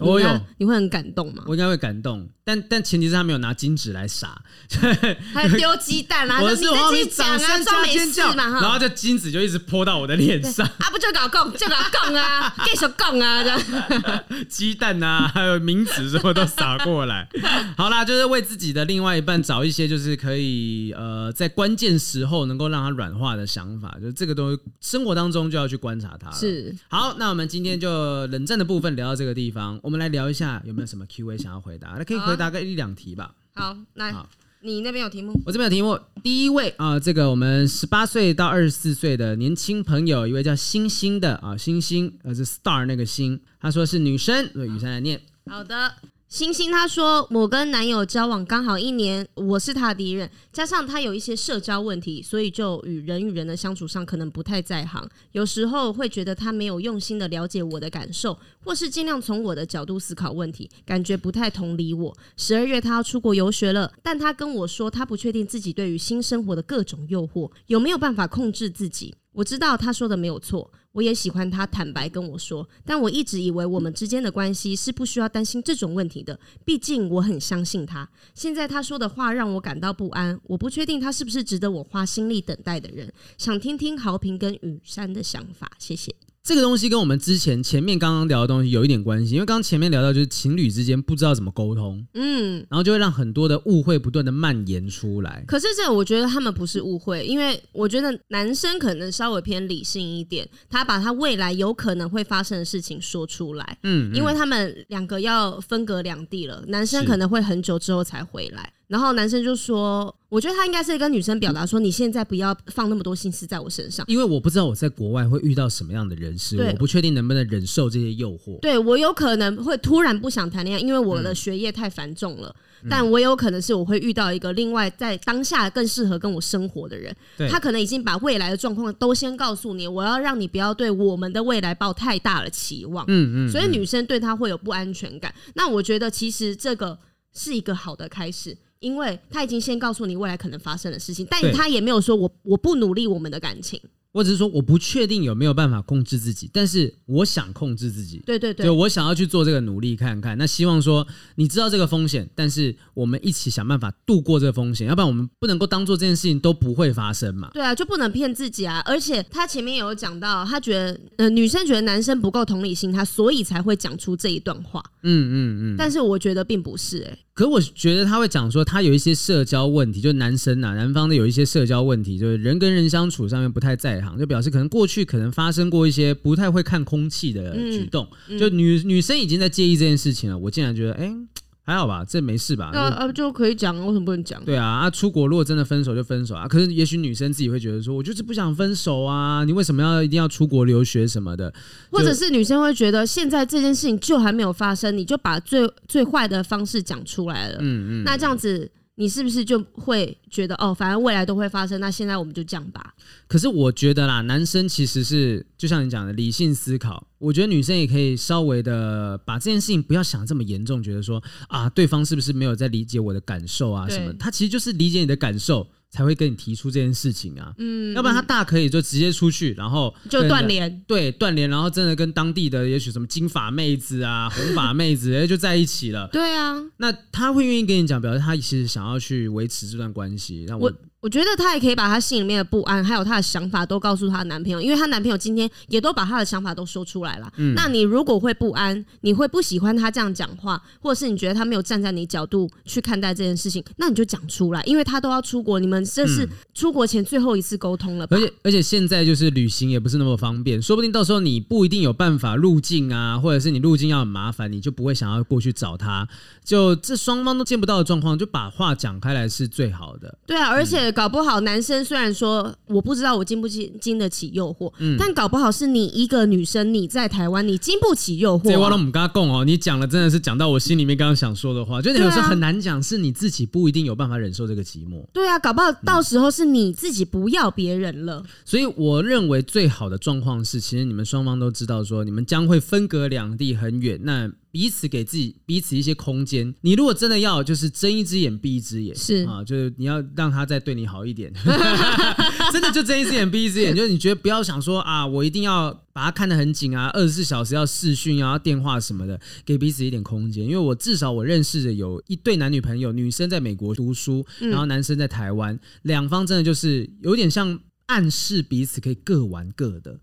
[0.59, 1.45] 你会很感动吗？
[1.47, 2.29] 我应该会感动。
[2.45, 4.43] 但但前提是他没有拿金纸来撒，
[5.33, 6.41] 还丢鸡蛋啊！
[6.43, 10.91] 我是我你掌声加尖叫嘛，然后这金子就一直泼到我的脸上啊！
[10.91, 13.45] 不就搞共就搞共啊，继续共啊！
[13.45, 13.61] 这样
[14.51, 17.29] 鸡蛋啊，还有名纸什么都撒过来。
[17.77, 26.29] 好啦，就是为自己的另外一半找一些就是可以呃在关键时候能够让他软化的想法，就是这个东西生活当中就要去观察他。
[26.33, 31.95] 是好，那我们今天就冷战的部分聊到这个地方，我们来聊一下有没有什么 Q&A 想要回答？
[31.97, 32.19] 那可以。
[32.32, 33.35] 回答个一两题吧。
[33.55, 34.29] 好，来，好
[34.61, 35.33] 你那边有题目？
[35.45, 35.99] 我这边有题目。
[36.23, 45.21] 第一位啊，这个我们十八岁到二十四岁的年轻朋友，一位叫星星的啊，星星，呃，是 star 那个星，他说是女生，所以雨珊来念。
[45.47, 45.95] 好的，
[46.33, 55.07] 星星他说：“我跟男友交往刚好一年，我是他的敌人，加上他有一些社交问题，所以就与人与人的相处上可能不太在行。
[55.33, 62.17] 有时候会觉得他没有用心的了解我的感受，或是尽量从我的角度思考问题，感觉不太同理我。
[62.39, 69.15] 十二月他要出国游学了，但他跟我说他不确定自己对于新生活的各种诱惑有没有办法控制自己。
[69.33, 78.09] 我知道他说的没有错。”我也喜欢他坦白跟我说，但我一直以为我们之间的关系是不需要担心这种问题的，毕竟我很相信他。
[78.35, 83.13] 现在他说的话让我感到不安，我不确定他是不是值得我花心力等待的人。
[83.39, 86.15] 想听听豪平跟雨山的想法，谢谢。
[86.45, 95.45] 这个东西跟我们之前前面刚刚聊的东西有一点关系，因为刚刚前面聊到就是情侣之间不知道怎么沟通，嗯，然后就会让很多的误会不断的蔓延出来。
[95.47, 108.73] 可是这我觉得他们不是误会，因为我觉得男生可能稍微偏理性一点，他把他未来有可能会发生的事情说出来，嗯，嗯，因为他们两个要分隔两地了，男生可能会很久之后才回来。
[108.93, 118.61] 然后男生就说：“我觉得他应该是跟女生表达说，你现在不要放那么多心思在我身上，因为我不知道我在国外会遇到什么样的人事，我不确定能不能忍受这些诱惑。
[118.61, 122.55] 对，我有可能会突然不想谈恋爱，因为我的学业太繁重了。
[122.83, 127.17] 嗯、但我有可能是我会遇到一个另外在当下更适合跟我生活的人，
[127.49, 133.07] 他可能已经把未来的状况都先告诉你，我要让你不要对我们的未来抱太大的期望。
[133.09, 135.35] 嗯嗯，所以女生对他会有不安全感。
[135.55, 136.99] 那我觉得其实这个
[137.33, 143.81] 是一个好的开始。”因为他已经先告诉你未来可能发生的事情，但他也没有说我我不努力我们的感情。
[144.13, 148.23] 我只是说我不确定有没有办法控制自己，但是我想控制自己。
[148.27, 150.37] 对对对，就我想要去做这个努力看看。
[150.37, 151.07] 那希望说
[151.37, 157.51] 你知道这个风险，但是我们一起想办法度过这个风险，要不然我们不能够当做这件事情都不会发生嘛。
[157.55, 158.83] 对啊，就不能骗自己啊！
[158.85, 164.85] 而且他前面有讲到，他觉得呃女生觉得男生不够同理心，他所以才会讲出这一段话。
[165.05, 165.35] 嗯嗯
[165.73, 165.77] 嗯。
[165.79, 167.19] 但是我觉得并不是哎、欸。
[167.35, 180.39] 可我觉得他会讲说他有一些社交问题，就男生啊，男方的有一些社交问题，就是人跟人相处上面不太在行，就表示可能过去可能发生过一些不太会看空气的举动，嗯嗯、就女女生已经在介意这件事情了。
[180.39, 181.17] 我竟然觉得，哎、欸。
[181.65, 182.71] 还好吧，这没事吧？
[182.73, 184.45] 那呃就可以讲，为什么不能讲？
[184.45, 186.49] 对啊，啊出国如果真的分手就分手啊。
[186.49, 191.53] 可是也许女生自己会觉得说，我就是不想分手啊，你为什么要一定要出国留学什么的？
[191.91, 197.59] 或者是女生会觉得，现在这件事情就还没有发生，你就把最最坏的方式讲出来了。
[197.61, 198.71] 嗯嗯，那这样子。
[199.03, 202.95] 你是不是就会觉得哦，反正未来都会发生，那现在我们就这样吧。
[203.27, 214.13] 可是我觉得啦，男生其实是就像你讲的理性思考，我觉得女生也可以稍微的把这件事情不要想这么严重，觉得说啊，对方是不是没有在理解我的感受啊什么？
[214.21, 215.67] 他其实就是理解你的感受。
[215.93, 226.09] 才会跟你提出这件事情啊，嗯，要不然他大可以就直接出去，然后就断联，对，断联，然后真的跟当地的也许什么金发妹子啊、 红发妹子，哎，就在一起了。
[226.09, 230.47] 对啊，那他会愿意跟你讲，表示他其实想要去维持这段关系。
[230.49, 230.73] 那我。
[231.03, 237.31] 我觉得她也可以把她心里面的不安，还有她的想法都告诉她男朋友，因为她男朋友今天也都把她的想法都说出来了。
[237.39, 248.17] 嗯，那你如果会不安，你会不喜欢他这样讲话，或者是你觉得他没有站在你角度去看待这件事情，那你就讲出来，因为他都要出国，你们这是出国前最后一次沟通了吧。
[248.17, 256.07] 而且而且现在就是旅行也不是那么方便，说不定到时候你不一定有办法入境啊，或者是你入境要很麻烦，你就不会想要过去找他。
[256.45, 260.17] 就这双方都见不到的状况，就把话讲开来是最好的。
[260.25, 261.85] 对啊，而且搞不好男生。
[261.85, 268.51] 虽然说我不知道我经不经经得起诱惑，嗯，但搞不好是你一个女生，你在台湾，你经不起诱惑。
[268.51, 275.05] 这话都不跟他讲哦，你讲了真的是讲到我心里面刚刚想说的话，就有时候很难讲，是你自己不一定有办法忍受这个寂寞。
[275.13, 278.23] 对啊，搞不好到时候是你自己不要别人了。
[278.45, 283.99] 所以我认为最好的状况是，其实你们双方都知道说，你们将会分隔两地很远。
[284.03, 286.55] 那彼此给自己彼此一些空间。
[286.61, 291.33] 你如果真的要，就是睁一只眼闭一只眼，是啊，就是你要让他再对你好一点。
[292.53, 300.45] 真的就睁一只眼闭一只眼，就是你觉得不要想说啊，我一定要把他看得很紧啊，二十四小时要视讯啊，要电话什么的，给彼此一点空间。
[300.45, 307.59] 因为我至少我认识的有一对男女朋友，女生在美国读书，然后男生在台湾，两方真的就是有点像。
[307.87, 309.99] 暗示彼此可以各玩各的，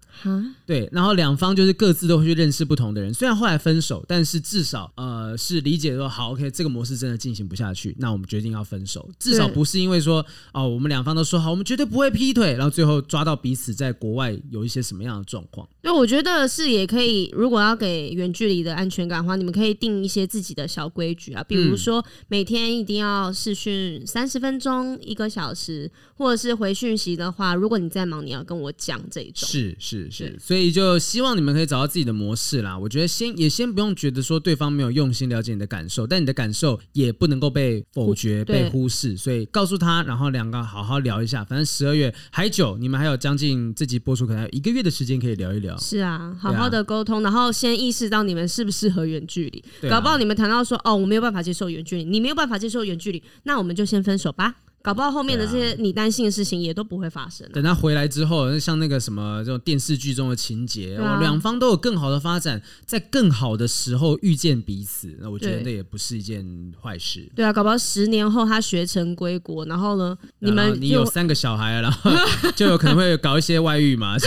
[0.65, 3.13] 对，然后两方就是各自都会去认识不同的人。
[3.13, 9.09] 虽然后来分手，但是至少呃是理解说好，OK，这个模式真的进行不下去，那我们决定要分手。
[9.17, 10.23] 至少不是因为说
[10.53, 15.67] 哦，我们两方都说好，我们绝对不会劈腿，然后最后抓到彼此在国外有一些什么样的状况。
[15.81, 17.29] 对，我觉得是也可以。
[17.33, 29.47] 如果要给远距离的安全感的话，你们可以定一些自己的小规矩啊，比如说每天一定要视讯三十分钟、一个小时，或者是回讯息的话，如果你在忙，你要跟我讲这种。
[29.47, 32.77] 是是是，所以就希望你们可以找到自己的模式啦。
[32.77, 39.15] 我觉得先也先不用觉得说对方没有用心了解你的感受，但你的感受也不能够被否决、被忽视。
[39.15, 41.43] 所以告诉他，然后两个好好聊一下。
[41.43, 45.77] 反正十二月还久，你们还有将近这集播出可能还有一个月的时间可以聊一聊。
[45.77, 49.63] 是啊，好好的沟通，然后先意识到你们适不适合远距离。
[49.87, 54.55] 啊、搞不好你们谈到说哦，我没有办法接受远距离，你没有办法接受远距离，那我们就先分手吧。
[54.81, 57.51] 搞不好后面的这些你担心的事情也都不会发生、啊。
[57.53, 66.45] 等他回来之后，像那个什么这种电视剧中的情节，两、啊、方都有更好的发展，在更好的时候遇见彼此，那我觉得那也不是一件
[66.81, 67.29] 坏事。
[67.35, 72.11] 对啊，搞不好十年后他学成归国，然后呢，你们你有三个小孩，然后
[72.55, 74.15] 就有可能会搞一些外遇嘛。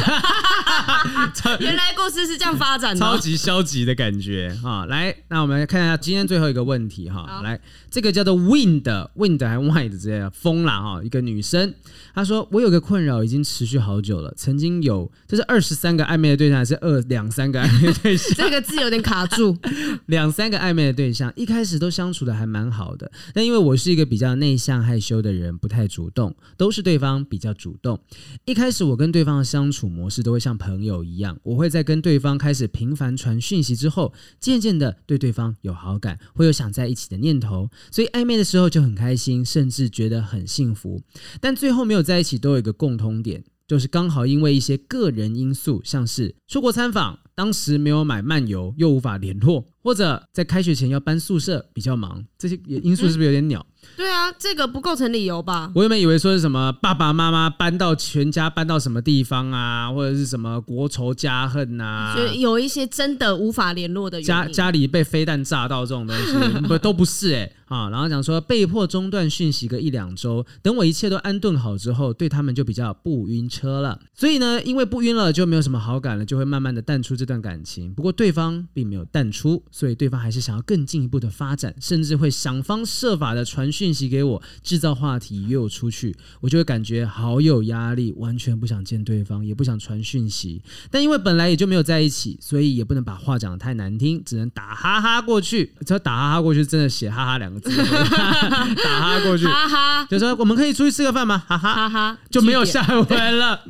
[1.61, 4.87] 原来故事是这样发展的，超级消极的感觉哈。
[4.87, 7.41] 来，那我们来看一下今天最后一个问题哈。
[7.43, 11.03] 来，这个叫做 Wind，Wind 还 Wind 这样风啦哈。
[11.03, 11.73] 一个女生
[12.15, 14.35] 她说：“我有个困扰，已经持续好久了。
[14.37, 18.35] 曾经有，这是二十三个暧昧的对象，还是二两三个暧昧的对象？
[18.37, 19.57] 这个字有点卡住。
[20.07, 27.99] 两三个暧昧的对象，一开始都相处的还蛮好的，但因为我是一个比较内向害羞的人，不太主动，都是对方比较主动。
[28.45, 41.03] 一开始我跟对方的相处模式都会像朋友一样，我会在跟对方开始频繁传讯息之后，渐渐的对对方有好感，会有想在一起的念头，所以暧昧的时候就很开心，甚至觉得很幸福。
[41.41, 53.61] 但最后没有在一起，都有一个共通点，就是刚好因为一些个人因素，像是出国参访，当时没有买漫游，又无法联络，或者在开学前要搬宿舍，比较忙，这些因素是不是有点鸟？
[53.61, 53.67] 嗯
[53.97, 55.73] 对啊，这个不构成理由吧？
[55.75, 64.27] 我原本以为说是什么爸爸妈妈搬到全家搬到什么地方啊，或者是什么国仇家恨啊，就有一些真的无法联络的原因。
[64.27, 66.33] 家家里被飞弹炸到这种东西，
[66.69, 67.91] 不都不是哎、欸、啊。
[67.91, 73.99] 然后讲说被迫中断讯息个一两周，等我一切都安顿好之后，对他们就比较不晕车了。
[74.15, 77.95] 所以呢，因为不晕了，就没有什么好感了，就会慢慢的淡出这段感情。
[77.95, 84.43] 不过对方并没有淡出，所以对方还是想要更进一步的发展，甚至会想方设法的传讯息给我。
[84.61, 90.61] 制造话题约我出去，我就会感觉好有压力，完全不想见对方，也不想传讯息。
[90.91, 95.73] 但因为本来也就没有在一起，所以也不能把话讲得太难听，只能打哈哈过去。
[95.87, 97.71] 只要打哈哈过去，真的写哈哈两个字，
[98.83, 101.39] 打哈过去，哈哈，就说我们可以出去吃个饭吗？
[101.47, 103.61] 哈哈哈哈，就没有下文了。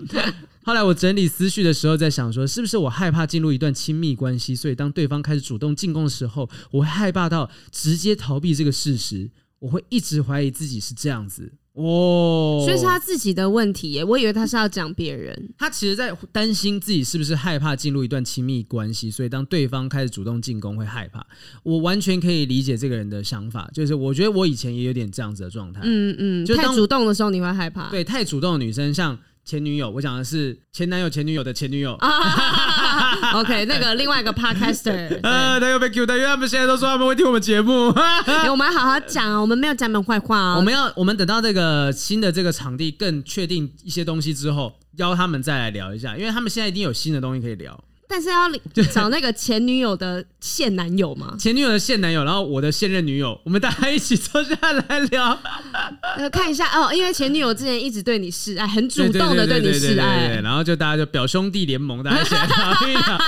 [0.64, 9.30] 后来我整理思绪的时候，在想说，是不是我害怕进入一段亲密关系，所以当对方开始主动进攻的时候，我会害怕到直接逃避这个事实。
[9.58, 14.02] 我会一直怀疑自己是这样子哦，所以是他自己的问题耶。
[14.02, 21.24] 我以为他是要讲别人，他其实在担心自己是不是害怕进入一段亲密关系，所以当对方开始主动进攻会害怕。
[21.62, 29.16] 我完全可以理解这个人的想法，就是我觉得我以前也有点这样子的状态，嗯嗯，就太主动的时候你会害怕，对，太主动的女生像。
[29.44, 31.94] 前女友，我讲的是前男友、前女友的前女友。
[31.94, 37.90] 啊 OK，那个另外一个 Podcaster， 呃，他又被 Q 到，因为他们现在都说他们会听我们节目。
[37.90, 40.56] 欸、我们要好好讲啊，我们没有讲你们坏话啊。
[40.56, 47.78] 我们要，我们等到这个新的这个场地更确定一些东西之后，邀他们再来聊一下，因为他们现在一定有新的东西可以聊。
[48.12, 48.46] 但是要
[48.92, 51.34] 找那个前女友的现男友吗？
[51.38, 55.40] 前女友的现男友，然后我的现任女友，我们大家一起坐下来聊，
[56.30, 56.92] 看一下哦。
[56.92, 63.18] 因为前女友之前一直对你示爱，很主动的对你示爱， 然后就大家就表兄弟联盟，大家一起来聊一聊。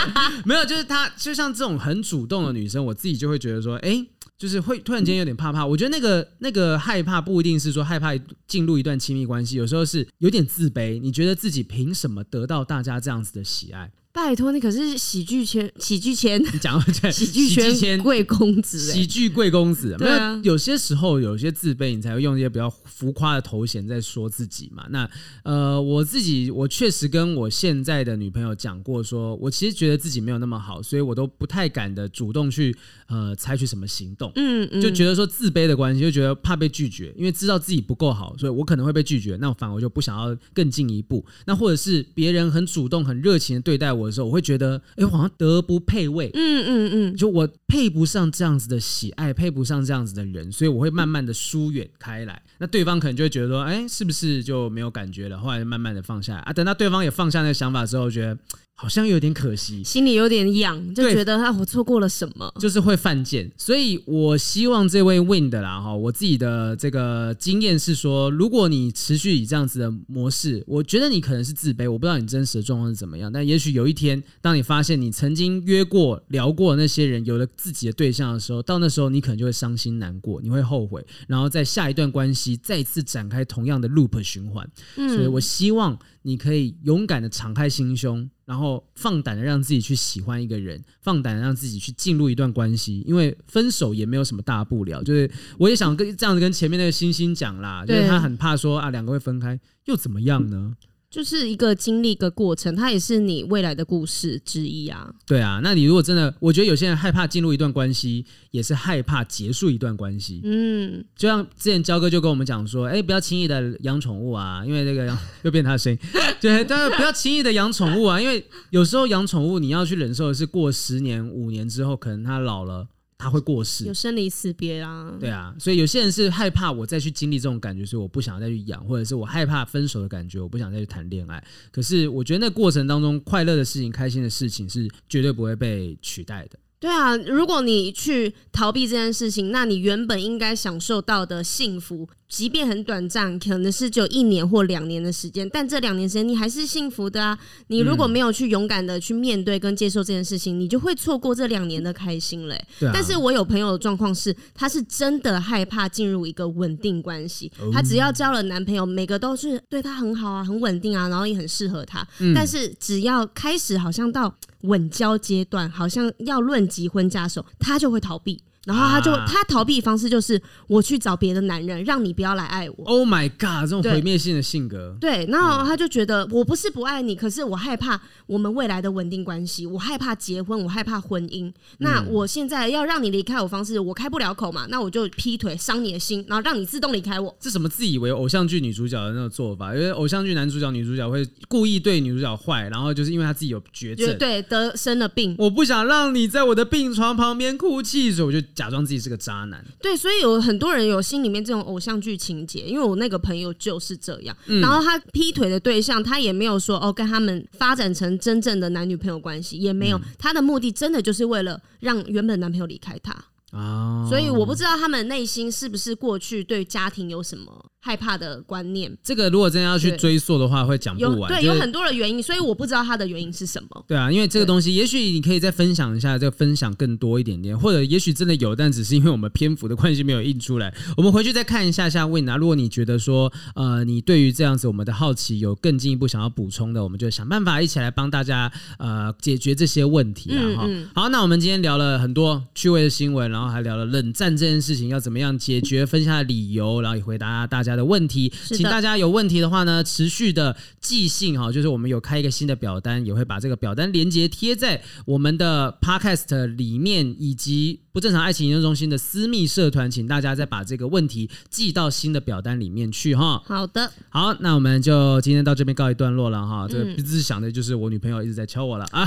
[0.45, 4.05] 没有，就是他就像这种很主动的女生，我自己就会觉得说，哎，
[4.37, 5.65] 就是会突然间有点怕怕。
[5.65, 8.11] 我觉得那个 那个害怕不一定是说害怕
[8.47, 11.01] 进入一段亲密关系，有时候是有点自卑。
[11.01, 13.91] 你觉得自己凭什么得到大家这样子的喜爱？
[14.15, 19.97] 拜托，你可是 喜剧圈喜剧圈，你讲喜剧圈贵公子，喜剧贵公子。
[19.99, 24.87] 对啊，有些时候有些自卑，你才会用一些比较浮夸的头衔在说自己嘛。
[24.91, 25.11] 那
[25.43, 32.75] 呃，我自己我确实跟我现在的女朋友讲过说，说我其实觉得自己没有那么好，所以我都不太敢的主动去
[33.09, 34.31] 呃采取什么行动。
[34.37, 39.37] 嗯嗯，就觉得说自卑的关系，就觉得怕被拒绝，因为知道自己不够好，所以我可能会被拒绝。
[39.41, 41.27] 那我反而就不想要更进一步。
[41.47, 44.04] 那或者是别人很主动、很热情的对待我。
[44.07, 52.43] 的时候，我会觉得，哎，我好像德不配位，嗯嗯嗯，就我配不上这样子的喜爱，配不上这样子的人，所以我会慢慢的疏远开来。
[52.59, 55.39] 那对方可能就会觉得说，哎，是不是就没有感觉了？
[55.39, 58.39] 后来就慢慢的放下来啊，等到对方也放下那个想法之后，觉得
[58.77, 63.51] 好像有点可惜，心里有点痒，就觉得啊，我错过了什么，就是会犯贱。
[63.57, 84.69] 所以我希望这位 Wind 啦哈，我自己的这个经验是说，如果你持续以这样子的模式，我觉得你可能是自卑，我不知道你真实的状况是怎么样，但也许有一天，当你发现你曾经约过、聊过的那些人有了自己的对象的时候，到那时候你可能就会伤心难过，你会后悔，然后在下一段关系再次展开同样的 loop 循环。
[84.97, 85.97] 嗯，所以我希望。
[86.27, 95.03] 你可以勇敢的敞开心胸，然后放胆的让自己去喜欢一个人，放胆的让自己去进入一段关系，因为分手也没有什么大不了。
[95.03, 100.77] 就是我也想跟这样子跟前面那个星星讲啦，就是他很怕说啊，两个会分开又怎么样呢？
[101.15, 105.15] 就是一个经历一个过程，它也是你未来的故事之一啊。
[105.25, 110.41] 对啊，那你如果真的，我觉得有些人害怕进入一段关系，也是害怕结束一段关系。
[110.43, 115.99] 嗯，就像之前焦哥就跟我们讲说，哎，不要轻易的养宠物啊，因为那个 又变他的声音，
[116.43, 122.89] 对，但是不要轻易的养宠物啊，因为有时候养宠物你要去忍受的是过十年、五年之后，可能它老了。
[123.17, 125.17] 他会过世，有生离死别啊。
[125.19, 131.43] 对啊，所以有些人是害怕我再去经历这种感觉，所以我不想再去养，或者是我害怕分手的感觉，我不想再去谈恋爱。
[131.71, 136.59] 可是我觉得那过程当中快乐的事情、开心的事情是绝对不会被取代的。
[136.81, 142.07] 对啊，如果你去逃避这件事情，那你原本应该享受到的幸福。
[142.29, 147.39] 即便很短暂，可能是只有一年或两年的时间，但这两年时间你还是幸福的啊！
[147.69, 152.67] 你如果没有去勇敢的去面对跟接受这件事情，你就会错过这两年的开心嘞。
[152.93, 162.05] 但是我有朋友的状况是，他是真的害怕进入一个稳定关系，他只要交了男朋友，每个都是对他很好啊，很稳定啊，然后也很适合他。
[162.35, 168.43] 但是只要开始好像到稳交阶段，好像要论及婚嫁手，他就会逃避。
[168.67, 172.85] 然后他就、啊、他逃避方式就是我去找别的男人，让你不要来爱我。
[172.87, 173.63] Oh my god！
[173.63, 174.97] 这种毁灭性的性格。
[174.99, 181.53] 对，然后他就觉得我不是不爱你，可是我害怕我们未来的稳定关系，我害怕结婚，我害怕婚姻。
[181.79, 187.37] 那我现在要让你离开我方式，我开不了口嘛，那我就劈腿伤你的心，然后让你自动离开我。
[187.39, 189.75] 这什么自以为偶像剧女主角的那种做法？
[189.75, 198.47] 因为偶像剧男主角、女主角会故意对女主角坏，然后就是因为他自己有绝症，对，得生了病，我不想让你在我的病床旁边哭泣，所以我就。
[198.55, 213.13] 假装自己是个渣男，对，所以有很多人有心里面这种偶像剧情节，因为我那个朋友就是这样，嗯、然后他劈腿的对象，他也没有说哦跟他们发展成真正的男女朋友关系，也没有，嗯、他的目的真的就是为了让原本男朋友离开他。
[213.51, 217.65] 啊，哦、所以我不知道他们内心是不是过去对家庭有什么。
[217.87, 221.31] 害怕的观念，这个如果真的要去追溯的话，会讲不完。
[221.31, 223.85] 对，就是、有很多的原因，所以我不知道它的原因是什么。
[223.87, 230.75] 对啊，因为这个东西，也许你可以再分享一下，再分享更多一点点，或者也许真的有，但只是因为我们篇幅的关系没有印出来。
[230.97, 240.41] 我们回去再看一下下 Wind 啊，如果你觉得说，呃，你对于这样子我们的好奇有更进一步想要补充的，我们就想办法一起来帮大家呃解决这些问题啊。
[240.57, 248.33] 哈、嗯，嗯、好，那我们今天聊了很多趣味的新闻，然后还聊了冷战这件事情要怎么样解决，分享理由，然后也回答大家的问题。
[248.47, 263.43] 请大家有问题的话呢，持续的寄信哈，就是我们有开一个新的表单，也会把这个表单连接贴在我们的 Podcast 里面，以及不正常爱情研究中心的私密社团，请大家再把这个问题寄到新的表单里面去哈。
[263.47, 266.67] 好的，好，那我们就今天到这边告一段落了哈。
[266.69, 269.05] 这个只是想的就是我女朋友一直在敲我了啊，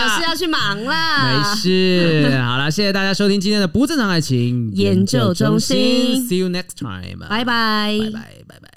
[0.00, 0.94] 有事要去忙了，
[1.24, 2.38] 没事。
[2.42, 8.75] 好了，谢谢大家收听今天的不正常爱情研究中心，See you next time，拜拜，拜拜，拜拜。